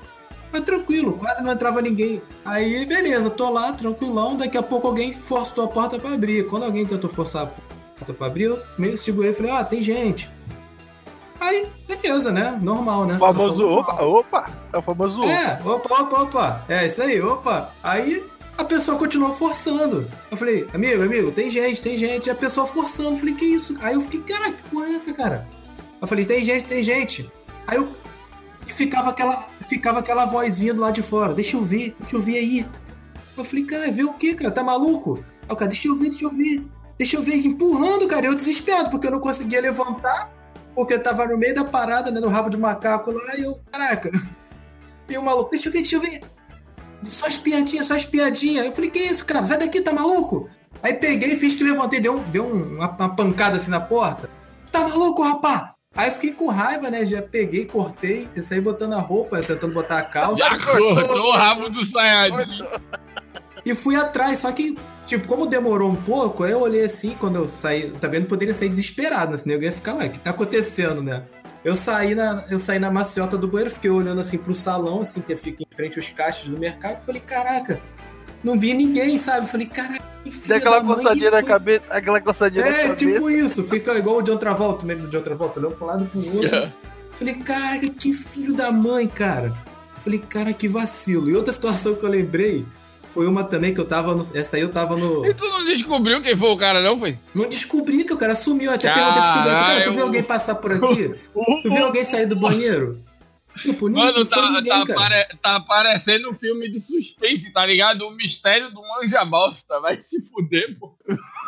[0.51, 2.21] Mas tranquilo, quase não entrava ninguém.
[2.43, 4.35] Aí, beleza, tô lá, tranquilão.
[4.35, 6.47] Daqui a pouco alguém forçou a porta pra abrir.
[6.47, 9.81] Quando alguém tentou forçar a porta pra abrir, eu meio segurei e falei, ah, tem
[9.81, 10.29] gente.
[11.39, 12.59] Aí, beleza, né?
[12.61, 13.15] Normal, né?
[13.15, 14.49] O famoso opa, opa.
[14.73, 15.23] É o famoso.
[15.23, 16.65] É, opa, opa, opa.
[16.67, 17.71] É isso aí, opa.
[17.81, 18.25] Aí
[18.57, 20.09] a pessoa continuou forçando.
[20.29, 22.27] Eu falei, amigo, amigo, tem gente, tem gente.
[22.27, 23.11] E a pessoa forçando.
[23.11, 23.77] Eu falei, que isso?
[23.81, 25.47] Aí eu fiquei, cara, que porra é essa, cara?
[26.01, 27.31] Eu falei, tem gente, tem gente.
[27.65, 27.89] Aí eu.
[28.70, 29.36] E ficava aquela,
[29.67, 31.34] ficava aquela vozinha do lado de fora.
[31.34, 32.67] Deixa eu ver, deixa eu ver aí.
[33.36, 34.51] Eu falei, cara, ver o quê, cara?
[34.51, 35.24] Tá maluco?
[35.47, 36.63] Aí o cara, deixa eu ver, deixa eu ver.
[36.97, 38.28] Deixa eu ver, empurrando, cara.
[38.28, 40.32] Eu desesperado, porque eu não conseguia levantar.
[40.76, 42.20] Porque eu tava no meio da parada, né?
[42.20, 43.36] No rabo de macaco lá.
[43.38, 44.11] E eu, caraca.
[45.09, 46.22] E o maluco, deixa eu ver, deixa eu ver.
[47.07, 48.65] Só as piadinhas, só as piadinhas.
[48.65, 49.47] Eu falei, que isso, cara?
[49.47, 50.47] Sai daqui, tá maluco?
[50.84, 54.30] Aí peguei, fiz que levantei, deu, deu um- uma, uma pancada assim na porta.
[54.72, 55.74] Tá maluco, rapá?
[55.99, 57.05] Aí eu fiquei com raiva, né?
[57.05, 60.37] Já peguei, cortei, já saí botando a roupa, tentando botar a calça.
[60.37, 62.63] Já cortou o rabo do Sayajin.
[63.65, 67.35] E fui atrás, só que, tipo, como demorou um pouco, aí eu olhei assim, quando
[67.35, 69.37] eu saí, também não poderia sair desesperado, né?
[69.37, 71.25] Senão eu ia ficar, ué, o que tá acontecendo, né?
[71.65, 75.19] Eu saí na, eu saí na maciota do banheiro, fiquei olhando assim pro salão, assim,
[75.19, 77.81] que fica em frente aos caixas do mercado, falei, caraca,
[78.43, 79.47] não vi ninguém, sabe?
[79.47, 82.73] Falei, caraca, que aquela da mãe que coçadinha na foi?" cabeça, aquela coçadinha na É,
[82.87, 82.95] cabeça.
[82.95, 86.07] tipo isso, fica igual o John Travolta, meme do John Travolta, olhando pro lado e
[86.07, 86.71] pro outro.
[87.13, 89.53] Falei, cara, que filho da mãe, cara.
[89.99, 91.29] Falei, cara, que vacilo.
[91.29, 92.65] E outra situação que eu lembrei
[93.07, 94.21] foi uma também que eu tava no.
[94.33, 95.25] Essa aí eu tava no.
[95.25, 97.17] E tu não descobriu quem foi o cara, não, foi?
[97.35, 98.71] Não descobri que o cara sumiu.
[98.71, 101.15] Até perguntei pro segurança, cara, tu viu alguém passar por aqui?
[101.63, 103.03] Tu viu alguém sair do banheiro?
[103.55, 108.07] Tipo, não, Mano, tá, ninguém, tá, apare- tá aparecendo um filme de suspense, tá ligado?
[108.07, 109.79] O mistério do manja bosta.
[109.81, 110.95] Vai se fuder, pô.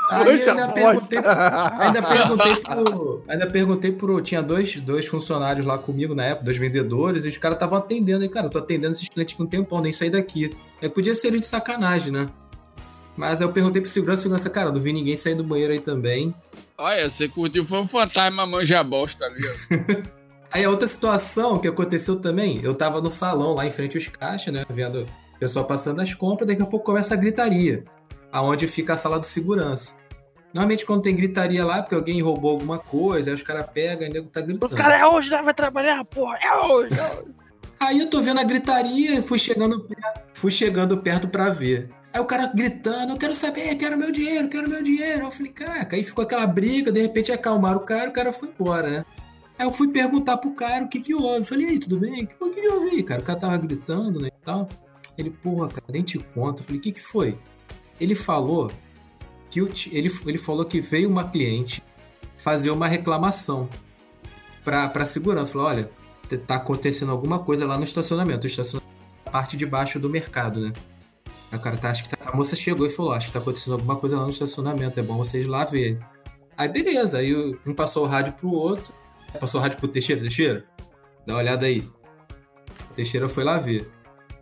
[0.10, 3.24] Ainda perguntei, ainda perguntei pro.
[3.30, 4.22] Ainda perguntei pro.
[4.22, 8.26] Tinha dois, dois funcionários lá comigo na época, dois vendedores, e os caras estavam atendendo.
[8.26, 10.54] E, cara, eu tô atendendo esses clientes com um tempão, nem saí daqui.
[10.82, 12.28] Aí podia ser de sacanagem, né?
[13.16, 15.80] Mas aí eu perguntei pro segurança, segurança, cara, não vi ninguém sair do banheiro aí
[15.80, 16.34] também.
[16.78, 19.40] Olha, você curtiu, foi um fantasma manja bosta ali,
[20.18, 20.21] ó.
[20.52, 24.08] Aí a outra situação que aconteceu também, eu tava no salão lá em frente aos
[24.08, 24.66] caixas, né?
[24.70, 27.86] Vendo o pessoal passando as compras, daqui a pouco começa a gritaria.
[28.32, 29.94] Aonde fica a sala do segurança.
[30.54, 34.06] Normalmente quando tem gritaria lá, é porque alguém roubou alguma coisa, aí os caras pegam
[34.06, 34.66] e o nego tá gritando.
[34.66, 35.42] Os caras é hoje, né?
[35.42, 36.38] Vai trabalhar, porra.
[36.42, 37.00] É hoje.
[37.00, 37.36] é hoje.
[37.82, 41.90] Aí eu tô vendo a gritaria, fui chegando perto, fui chegando perto pra ver.
[42.14, 45.24] Aí o cara gritando, eu quero saber, quero meu dinheiro, quero meu dinheiro.
[45.24, 48.50] Eu falei, caraca, aí ficou aquela briga, de repente acalmaram o cara, o cara foi
[48.50, 49.06] embora, né?
[49.58, 51.40] Aí eu fui perguntar pro cara o que que houve.
[51.40, 52.24] Eu falei, aí, tudo bem?
[52.24, 53.22] O que que vi, cara?
[53.22, 54.68] O cara tava gritando, né, e tal.
[55.18, 56.62] Ele, porra, cara, nem te conto.
[56.62, 57.38] Eu falei, o que que foi?
[58.00, 58.72] Ele falou
[59.50, 59.60] que
[59.92, 61.84] ele, ele falou que veio uma cliente
[62.38, 63.70] fazer uma reclamação
[64.64, 65.52] pra, pra segurança.
[65.52, 65.92] Falou, olha,
[66.38, 68.46] tá acontecendo alguma coisa lá no estacionamento.
[68.46, 68.96] O estacionamento
[69.26, 70.74] é a parte de baixo do mercado, né?
[71.54, 73.74] O cara tá, acho que tá, a moça chegou e falou, acho que tá acontecendo
[73.74, 76.00] alguma coisa lá no estacionamento, é bom vocês lá verem.
[76.58, 77.36] Aí beleza, aí
[77.66, 78.94] um passou o rádio pro outro,
[79.40, 80.64] passou o rádio pro Teixeira, Teixeira,
[81.26, 81.88] dá uma olhada aí.
[82.90, 83.90] O Teixeira foi lá ver.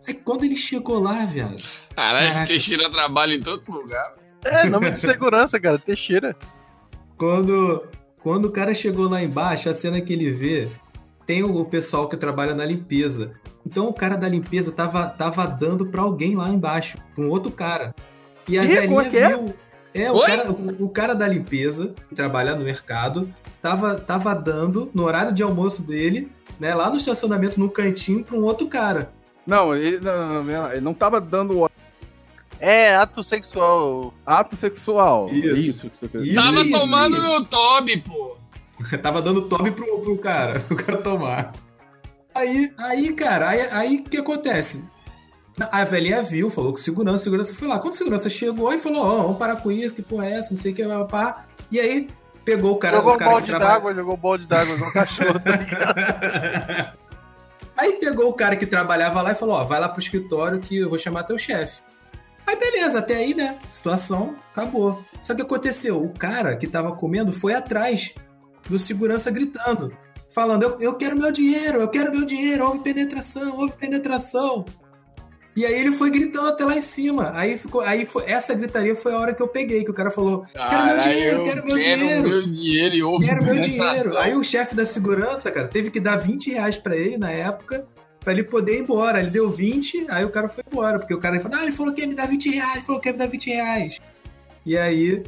[0.06, 1.62] Aí quando ele chegou lá, viado,
[1.94, 2.46] Caralho.
[2.46, 4.14] Teixeira trabalha em todo lugar.
[4.44, 5.78] É, nome de segurança, cara.
[5.78, 6.34] Teixeira.
[7.16, 7.86] Quando,
[8.20, 10.68] quando o cara chegou lá embaixo, a cena que ele vê,
[11.26, 13.32] tem o pessoal que trabalha na limpeza.
[13.66, 17.52] Então o cara da limpeza tava, tava dando pra alguém lá embaixo, pra um outro
[17.52, 17.94] cara.
[18.48, 19.54] E a Ih, velhinha como é que
[19.94, 20.10] é?
[20.10, 25.04] o cara, o, o cara da limpeza, que trabalha no mercado, tava, tava dando, no
[25.04, 29.10] horário de almoço dele, né, lá no estacionamento, no cantinho, pra um outro cara.
[29.46, 31.68] Não, ele não, não, ele não tava dando
[32.58, 34.12] É, ato sexual.
[34.24, 35.28] ato sexual.
[35.30, 35.90] Isso.
[35.90, 37.26] que você quer Isso, Tava isso, tomando isso.
[37.26, 38.36] no Toby, pô.
[39.02, 41.52] Tava dando tobe pro, pro cara, pro cara tomar.
[42.34, 44.82] Aí, aí cara, aí aí o que acontece?
[45.70, 47.78] A velhinha viu, falou com segurança, segurança foi lá.
[47.78, 50.56] Quando segurança chegou e falou, ó, vamos parar com isso, que porra é essa, não
[50.56, 51.44] sei o que, pá.
[51.70, 52.08] E aí,
[52.44, 54.92] pegou o cara, jogou o um cara que balde d'água, jogou um balde d'água no
[54.92, 57.00] cachorro, tá ligado?
[57.76, 60.76] Aí pegou o cara que trabalhava lá e falou, ó, vai lá pro escritório que
[60.76, 61.80] eu vou chamar teu chefe.
[62.46, 65.02] Aí beleza, até aí, né, situação, acabou.
[65.22, 68.12] Só que aconteceu, o cara que tava comendo foi atrás
[68.68, 69.96] do segurança gritando,
[70.28, 74.66] falando, eu, eu quero meu dinheiro, eu quero meu dinheiro, houve penetração, houve penetração.
[75.60, 77.32] E aí ele foi gritando até lá em cima.
[77.34, 80.10] Aí ficou, aí foi, essa gritaria foi a hora que eu peguei, que o cara
[80.10, 82.28] falou, quero meu dinheiro, quero meu quero dinheiro.
[82.30, 84.16] meu dinheiro e Quero meu dinheiro.
[84.16, 87.86] Aí o chefe da segurança, cara, teve que dar 20 reais pra ele na época,
[88.20, 89.20] pra ele poder ir embora.
[89.20, 90.98] Ele deu 20, aí o cara foi embora.
[90.98, 93.00] Porque o cara falou, ah, ele falou que ia me dar 20 reais, ele falou
[93.02, 93.98] que ia me dar 20 reais.
[94.64, 95.22] E aí,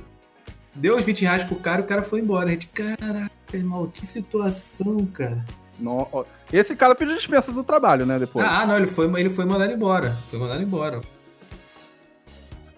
[0.75, 2.49] deu os 20 reais pro cara e o cara foi embora.
[2.49, 5.45] A gente, caraca, irmão, que situação, cara.
[5.91, 8.19] Ó, Esse cara pediu dispensa do trabalho, né?
[8.19, 8.47] Depois.
[8.49, 10.17] Ah, não, ele foi, ele foi mandado embora.
[10.31, 11.01] Foi mandado embora.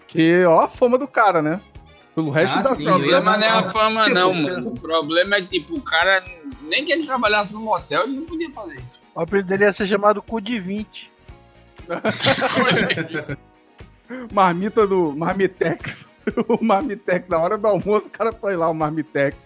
[0.07, 1.59] Que, ó, a fama do cara, né?
[2.15, 4.69] Pelo resto Ah, da sim, O problema não é a fama, não, mano.
[4.69, 6.23] O problema é que, tipo, o cara,
[6.61, 9.01] nem que ele trabalhasse no motel, ele não podia fazer isso.
[9.13, 11.11] O apelido dele ia ser chamado cu de 20.
[14.31, 16.05] Marmita do Marmitex.
[16.47, 19.37] o Marmitex, na hora do almoço, o cara foi lá, o Marmitex.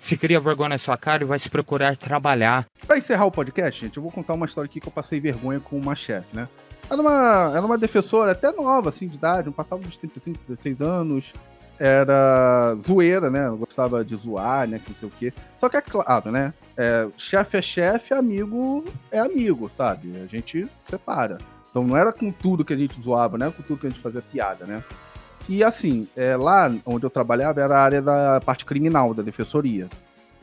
[0.00, 2.66] Se cria vergonha na sua cara e vai se procurar trabalhar.
[2.86, 5.60] Pra encerrar o podcast, gente, eu vou contar uma história aqui que eu passei vergonha
[5.60, 6.48] com uma chefe, né?
[6.90, 10.80] Era uma, era uma defensora até nova, assim, de idade, não passava dos 35, 16
[10.80, 11.32] anos.
[11.78, 13.48] Era zoeira, né?
[13.50, 14.80] Gostava de zoar, né?
[14.80, 15.32] Que não sei o quê.
[15.60, 16.52] Só que é claro, né?
[16.76, 20.12] É, chefe é chefe, amigo é amigo, sabe?
[20.16, 21.38] A gente separa.
[21.70, 24.02] Então não era com tudo que a gente zoava, era com tudo que a gente
[24.02, 24.82] fazia piada, né?
[25.48, 29.88] E assim, é, lá onde eu trabalhava era a área da parte criminal, da defensoria.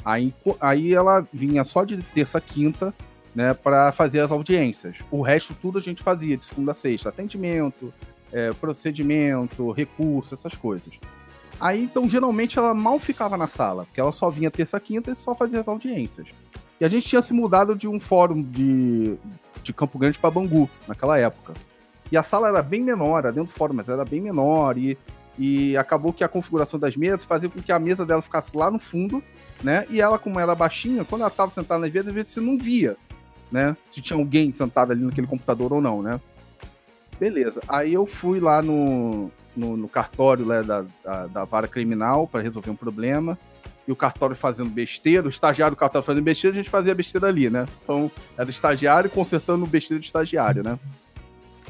[0.03, 2.93] Aí, aí ela vinha só de terça a quinta,
[3.34, 4.97] né, para fazer as audiências.
[5.12, 7.93] O resto tudo a gente fazia de segunda a sexta, atendimento,
[8.32, 10.93] é, procedimento, recurso, essas coisas.
[11.60, 15.16] Aí, então, geralmente ela mal ficava na sala, porque ela só vinha terça quinta e
[15.16, 16.28] só fazia as audiências.
[16.80, 19.16] E a gente tinha se mudado de um fórum de,
[19.64, 21.53] de Campo Grande para Bangu, naquela época.
[22.12, 24.78] E a sala era bem menor, era dentro do fórum, mas era bem menor.
[24.78, 24.97] E,
[25.38, 28.70] e acabou que a configuração das mesas fazia com que a mesa dela ficasse lá
[28.70, 29.24] no fundo,
[29.64, 29.86] né?
[29.89, 32.58] E ela, como era baixinha, quando ela estava sentada nas mesas, às vezes você não
[32.58, 32.95] via,
[33.51, 33.76] né?
[33.93, 36.20] Se tinha alguém sentado ali naquele computador ou não, né?
[37.20, 37.62] Beleza.
[37.68, 42.41] Aí eu fui lá no, no, no cartório né, da, da, da vara criminal para
[42.41, 43.38] resolver um problema.
[43.88, 47.28] E o cartório fazendo besteira, o estagiário do cartório fazendo besteira, a gente fazia besteira
[47.28, 47.68] ali, né?
[47.84, 50.80] Então, era estagiário consertando besteira de estagiário, né?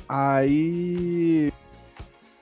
[0.07, 1.51] Aí.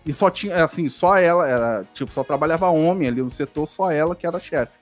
[0.06, 3.90] E só tinha, assim, só ela, era, tipo, só trabalhava homem ali no setor, só
[3.90, 4.74] ela que era chefe.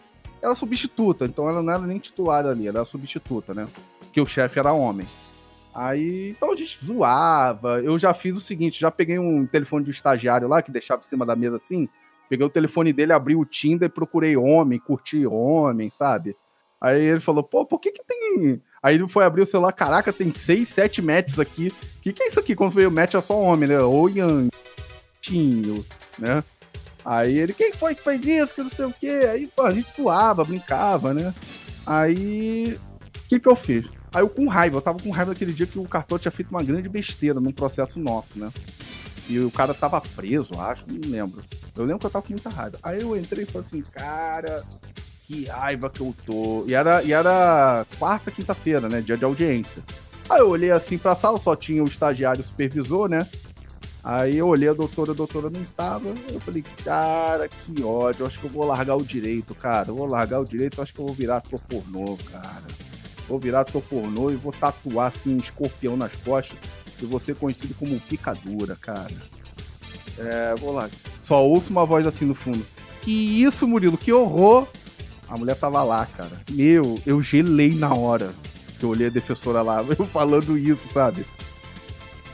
[0.41, 3.67] Era substituta, então ela não era nem titular ali, ela era substituta, né?
[3.99, 5.05] Porque o chefe era homem.
[5.73, 7.79] Aí, então a gente zoava.
[7.81, 11.07] Eu já fiz o seguinte, já peguei um telefone de estagiário lá, que deixava em
[11.07, 11.87] cima da mesa assim,
[12.27, 16.35] peguei o telefone dele, abri o Tinder e procurei homem, curti homem, sabe?
[16.79, 18.59] Aí ele falou, pô, por que que tem...
[18.83, 21.67] Aí ele foi abrir o celular, caraca, tem seis, sete matches aqui.
[21.67, 22.55] O que que é isso aqui?
[22.55, 23.79] Quando veio o match é só homem, né?
[23.79, 24.09] Ou
[25.21, 25.85] Tinho,
[26.17, 26.43] né?
[27.05, 28.55] Aí ele, quem foi que fez isso?
[28.55, 29.27] Que não sei o quê.
[29.31, 31.33] Aí, pô, a gente zoava, brincava, né?
[31.85, 32.79] Aí,
[33.15, 33.85] o que que eu fiz?
[34.13, 36.49] Aí eu com raiva, eu tava com raiva naquele dia que o cartório tinha feito
[36.49, 38.51] uma grande besteira num processo nosso, né?
[39.29, 41.43] E o cara tava preso, acho, não lembro.
[41.75, 42.77] Eu lembro que eu tava com muita raiva.
[42.83, 44.63] Aí eu entrei e falei assim, cara,
[45.31, 46.65] que raiva que eu tô.
[46.67, 48.99] E era, e era quarta, quinta-feira, né?
[48.99, 49.81] Dia de audiência.
[50.29, 53.25] Aí eu olhei assim pra sala, só tinha o estagiário o supervisor, né?
[54.03, 56.09] Aí eu olhei a doutora, a doutora não tava.
[56.31, 58.25] Eu falei, cara, que ódio.
[58.25, 59.93] Acho que eu vou largar o direito, cara.
[59.93, 62.63] Vou largar o direito, acho que eu vou virar ator pornô, cara.
[63.27, 66.57] Vou virar ator pornô e vou tatuar assim um escorpião nas costas.
[67.01, 69.15] E vou ser conhecido como picadura, cara.
[70.17, 70.89] É, vou lá.
[71.21, 72.65] Só ouço uma voz assim no fundo.
[73.01, 74.67] Que isso, Murilo, que horror!
[75.31, 76.31] A mulher tava lá, cara.
[76.51, 78.33] Meu, eu gelei na hora
[78.77, 81.25] que eu olhei a defensora lá, eu falando isso, sabe?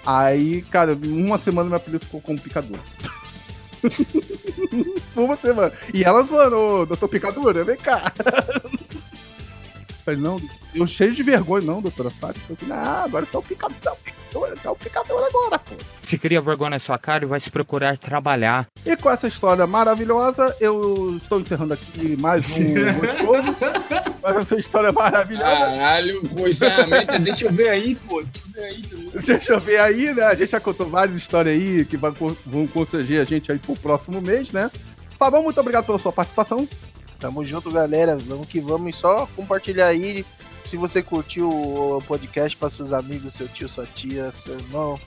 [0.04, 2.80] Aí, cara, uma semana meu apelido ficou como picador.
[5.16, 5.72] uma semana.
[5.94, 8.12] E ela zoando, doutor picadura, vem cá.
[10.08, 10.40] Falei, não,
[10.74, 12.42] eu cheio de vergonha, não, doutora Fábio.
[12.72, 15.76] Ah, agora tá o picador, tá o picador, tá o picador agora, pô.
[16.02, 18.68] Se cria vergonha na sua cara e vai se procurar trabalhar.
[18.86, 23.58] E com essa história maravilhosa, eu estou encerrando aqui mais um gostoso.
[24.24, 25.46] mais essa história maravilhosa.
[25.46, 28.24] Caralho, pô, encerramento, deixa eu ver aí, pô.
[28.24, 28.82] Deixa eu ver aí.
[28.84, 29.22] também.
[29.26, 30.24] Deixa eu ver aí, né?
[30.24, 32.14] A gente já contou várias histórias aí que vão,
[32.46, 34.72] vão constranger a gente aí pro próximo mês, né?
[35.20, 36.66] Fabão, muito obrigado pela sua participação.
[37.20, 38.18] Tamo junto, galera.
[38.18, 38.96] Vamos que vamos.
[38.96, 40.26] E só compartilhar aí.
[40.70, 45.00] Se você curtiu o podcast, para seus amigos, seu tio, sua tia, seu irmão.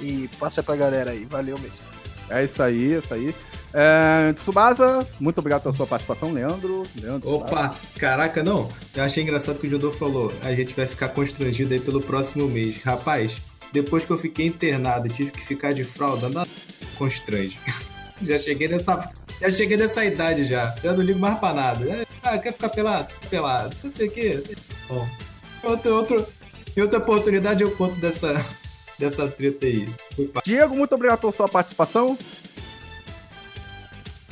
[0.00, 1.24] E passa pra galera aí.
[1.24, 1.78] Valeu mesmo.
[2.30, 3.34] É isso aí, é isso aí.
[3.72, 6.86] É, Tsubasa, muito obrigado pela sua participação, Leandro.
[7.00, 7.54] Leandro Tsubasa.
[7.54, 8.68] Opa, caraca, não.
[8.94, 10.32] Eu achei engraçado que o Judô falou.
[10.42, 12.80] A gente vai ficar constrangido aí pelo próximo mês.
[12.82, 13.36] Rapaz,
[13.72, 16.48] depois que eu fiquei internado e tive que ficar de fralda, nada
[16.96, 17.58] constrange.
[18.22, 19.10] Já cheguei nessa.
[19.40, 20.74] Já cheguei nessa idade já.
[20.82, 21.84] Já não ligo mais pra nada.
[21.88, 23.08] É, Ah, quer ficar pelado?
[23.14, 23.76] Fica pelado.
[23.82, 24.42] Não sei o quê.
[24.88, 25.08] Bom.
[25.62, 26.26] Outro, outro,
[26.76, 28.44] em outra oportunidade eu conto dessa,
[28.98, 29.88] dessa treta aí.
[30.44, 32.18] Diego, muito obrigado pela sua participação.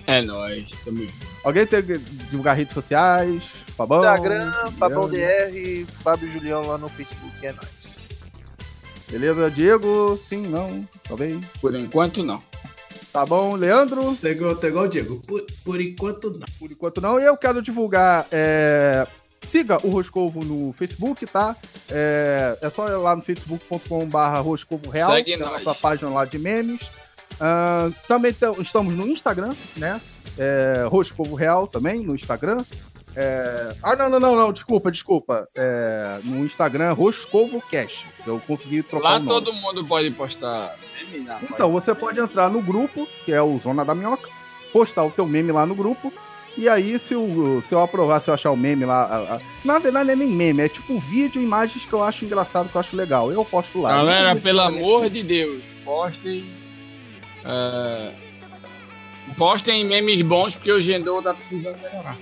[0.06, 1.26] É nóis, tamo junto.
[1.44, 3.42] Alguém tem que divulgar redes sociais?
[3.76, 4.00] Fabão?
[4.00, 5.52] Instagram, Fabão Leandro.
[5.52, 7.44] DR, Fábio Julião lá no Facebook.
[7.44, 8.06] É nóis.
[9.10, 10.18] Beleza, Diego?
[10.28, 11.44] Sim, não, talvez.
[11.60, 12.40] Por enquanto, não.
[13.16, 14.14] Tá bom, Leandro?
[14.20, 15.22] Tá igual, igual o Diego.
[15.26, 16.46] Por, por enquanto não.
[16.58, 17.18] Por enquanto não.
[17.18, 18.26] E eu quero divulgar.
[18.30, 19.06] é,
[19.40, 21.56] Siga o Roscovo no Facebook, tá?
[21.90, 26.26] É, é só ir lá no facebook.com.br Roscovo Real, Segue que é nossa página lá
[26.26, 26.80] de memes.
[27.40, 29.98] Ah, também tam- estamos no Instagram, né?
[30.36, 32.58] É, Roscovo Real também, no Instagram.
[33.14, 35.48] É, Ah, não, não, não, não, desculpa, desculpa.
[35.54, 38.04] É, No Instagram, Roscovo Cash.
[38.26, 39.28] Eu consegui trocar Lá o nome.
[39.28, 40.74] todo mundo pode postar
[41.42, 44.28] Então, você pode entrar no grupo, que é o Zona da Minhoca,
[44.72, 46.12] postar o teu meme lá no grupo,
[46.58, 49.02] e aí, se, o, se eu aprovar, se eu achar o meme lá.
[49.04, 52.24] a- a- na verdade, não é nem meme, é tipo vídeo, imagens que eu acho
[52.24, 53.30] engraçado, que eu acho legal.
[53.30, 53.90] Eu posto lá.
[53.92, 56.44] Galera, pelo necessariamente- amor de Deus, postem.
[57.44, 58.12] é,
[59.36, 62.16] postem memes bons, porque o Gendou tá precisando melhorar.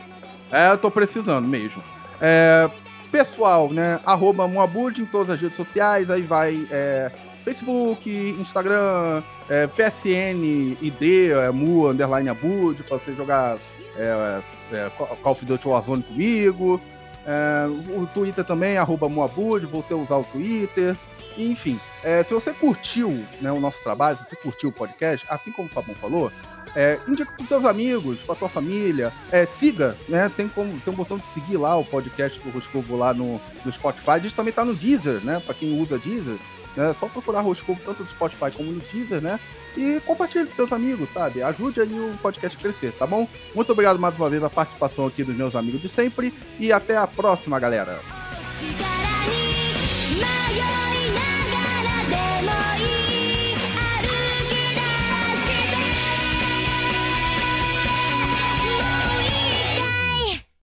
[0.50, 1.82] É, eu tô precisando mesmo.
[2.20, 2.68] É,
[3.10, 4.00] pessoal, né?
[4.04, 7.10] Arroba Moabud em todas as redes sociais, aí vai é,
[7.44, 13.58] Facebook, Instagram, é, PSN, ID, é, Mu, underline Abud, pra você jogar
[13.96, 14.40] é,
[14.72, 16.80] é, Call of Duty Warzone comigo.
[17.26, 17.66] É,
[17.96, 20.96] o Twitter também, arroba Moabud, voltei a usar o Twitter.
[21.36, 25.50] Enfim, é, se você curtiu né, o nosso trabalho, se você curtiu o podcast, assim
[25.50, 26.30] como o Fabão falou,
[26.76, 30.30] é, indica para os seus amigos, para tua família, é, siga, né?
[30.36, 33.72] Tem, como, tem um botão de seguir lá o podcast do Roscovo lá no, no
[33.72, 34.10] Spotify.
[34.10, 35.40] A gente também tá no Deezer, né?
[35.44, 36.36] Para quem usa Deezer.
[36.76, 36.90] Né?
[36.90, 39.38] É só procurar Roscovo tanto no Spotify como no Deezer, né?
[39.76, 41.42] E compartilhe com seus amigos, sabe?
[41.42, 43.28] Ajude aí o podcast a crescer, tá bom?
[43.54, 46.32] Muito obrigado mais uma vez a participação aqui dos meus amigos de sempre.
[46.58, 47.98] E até a próxima, galera!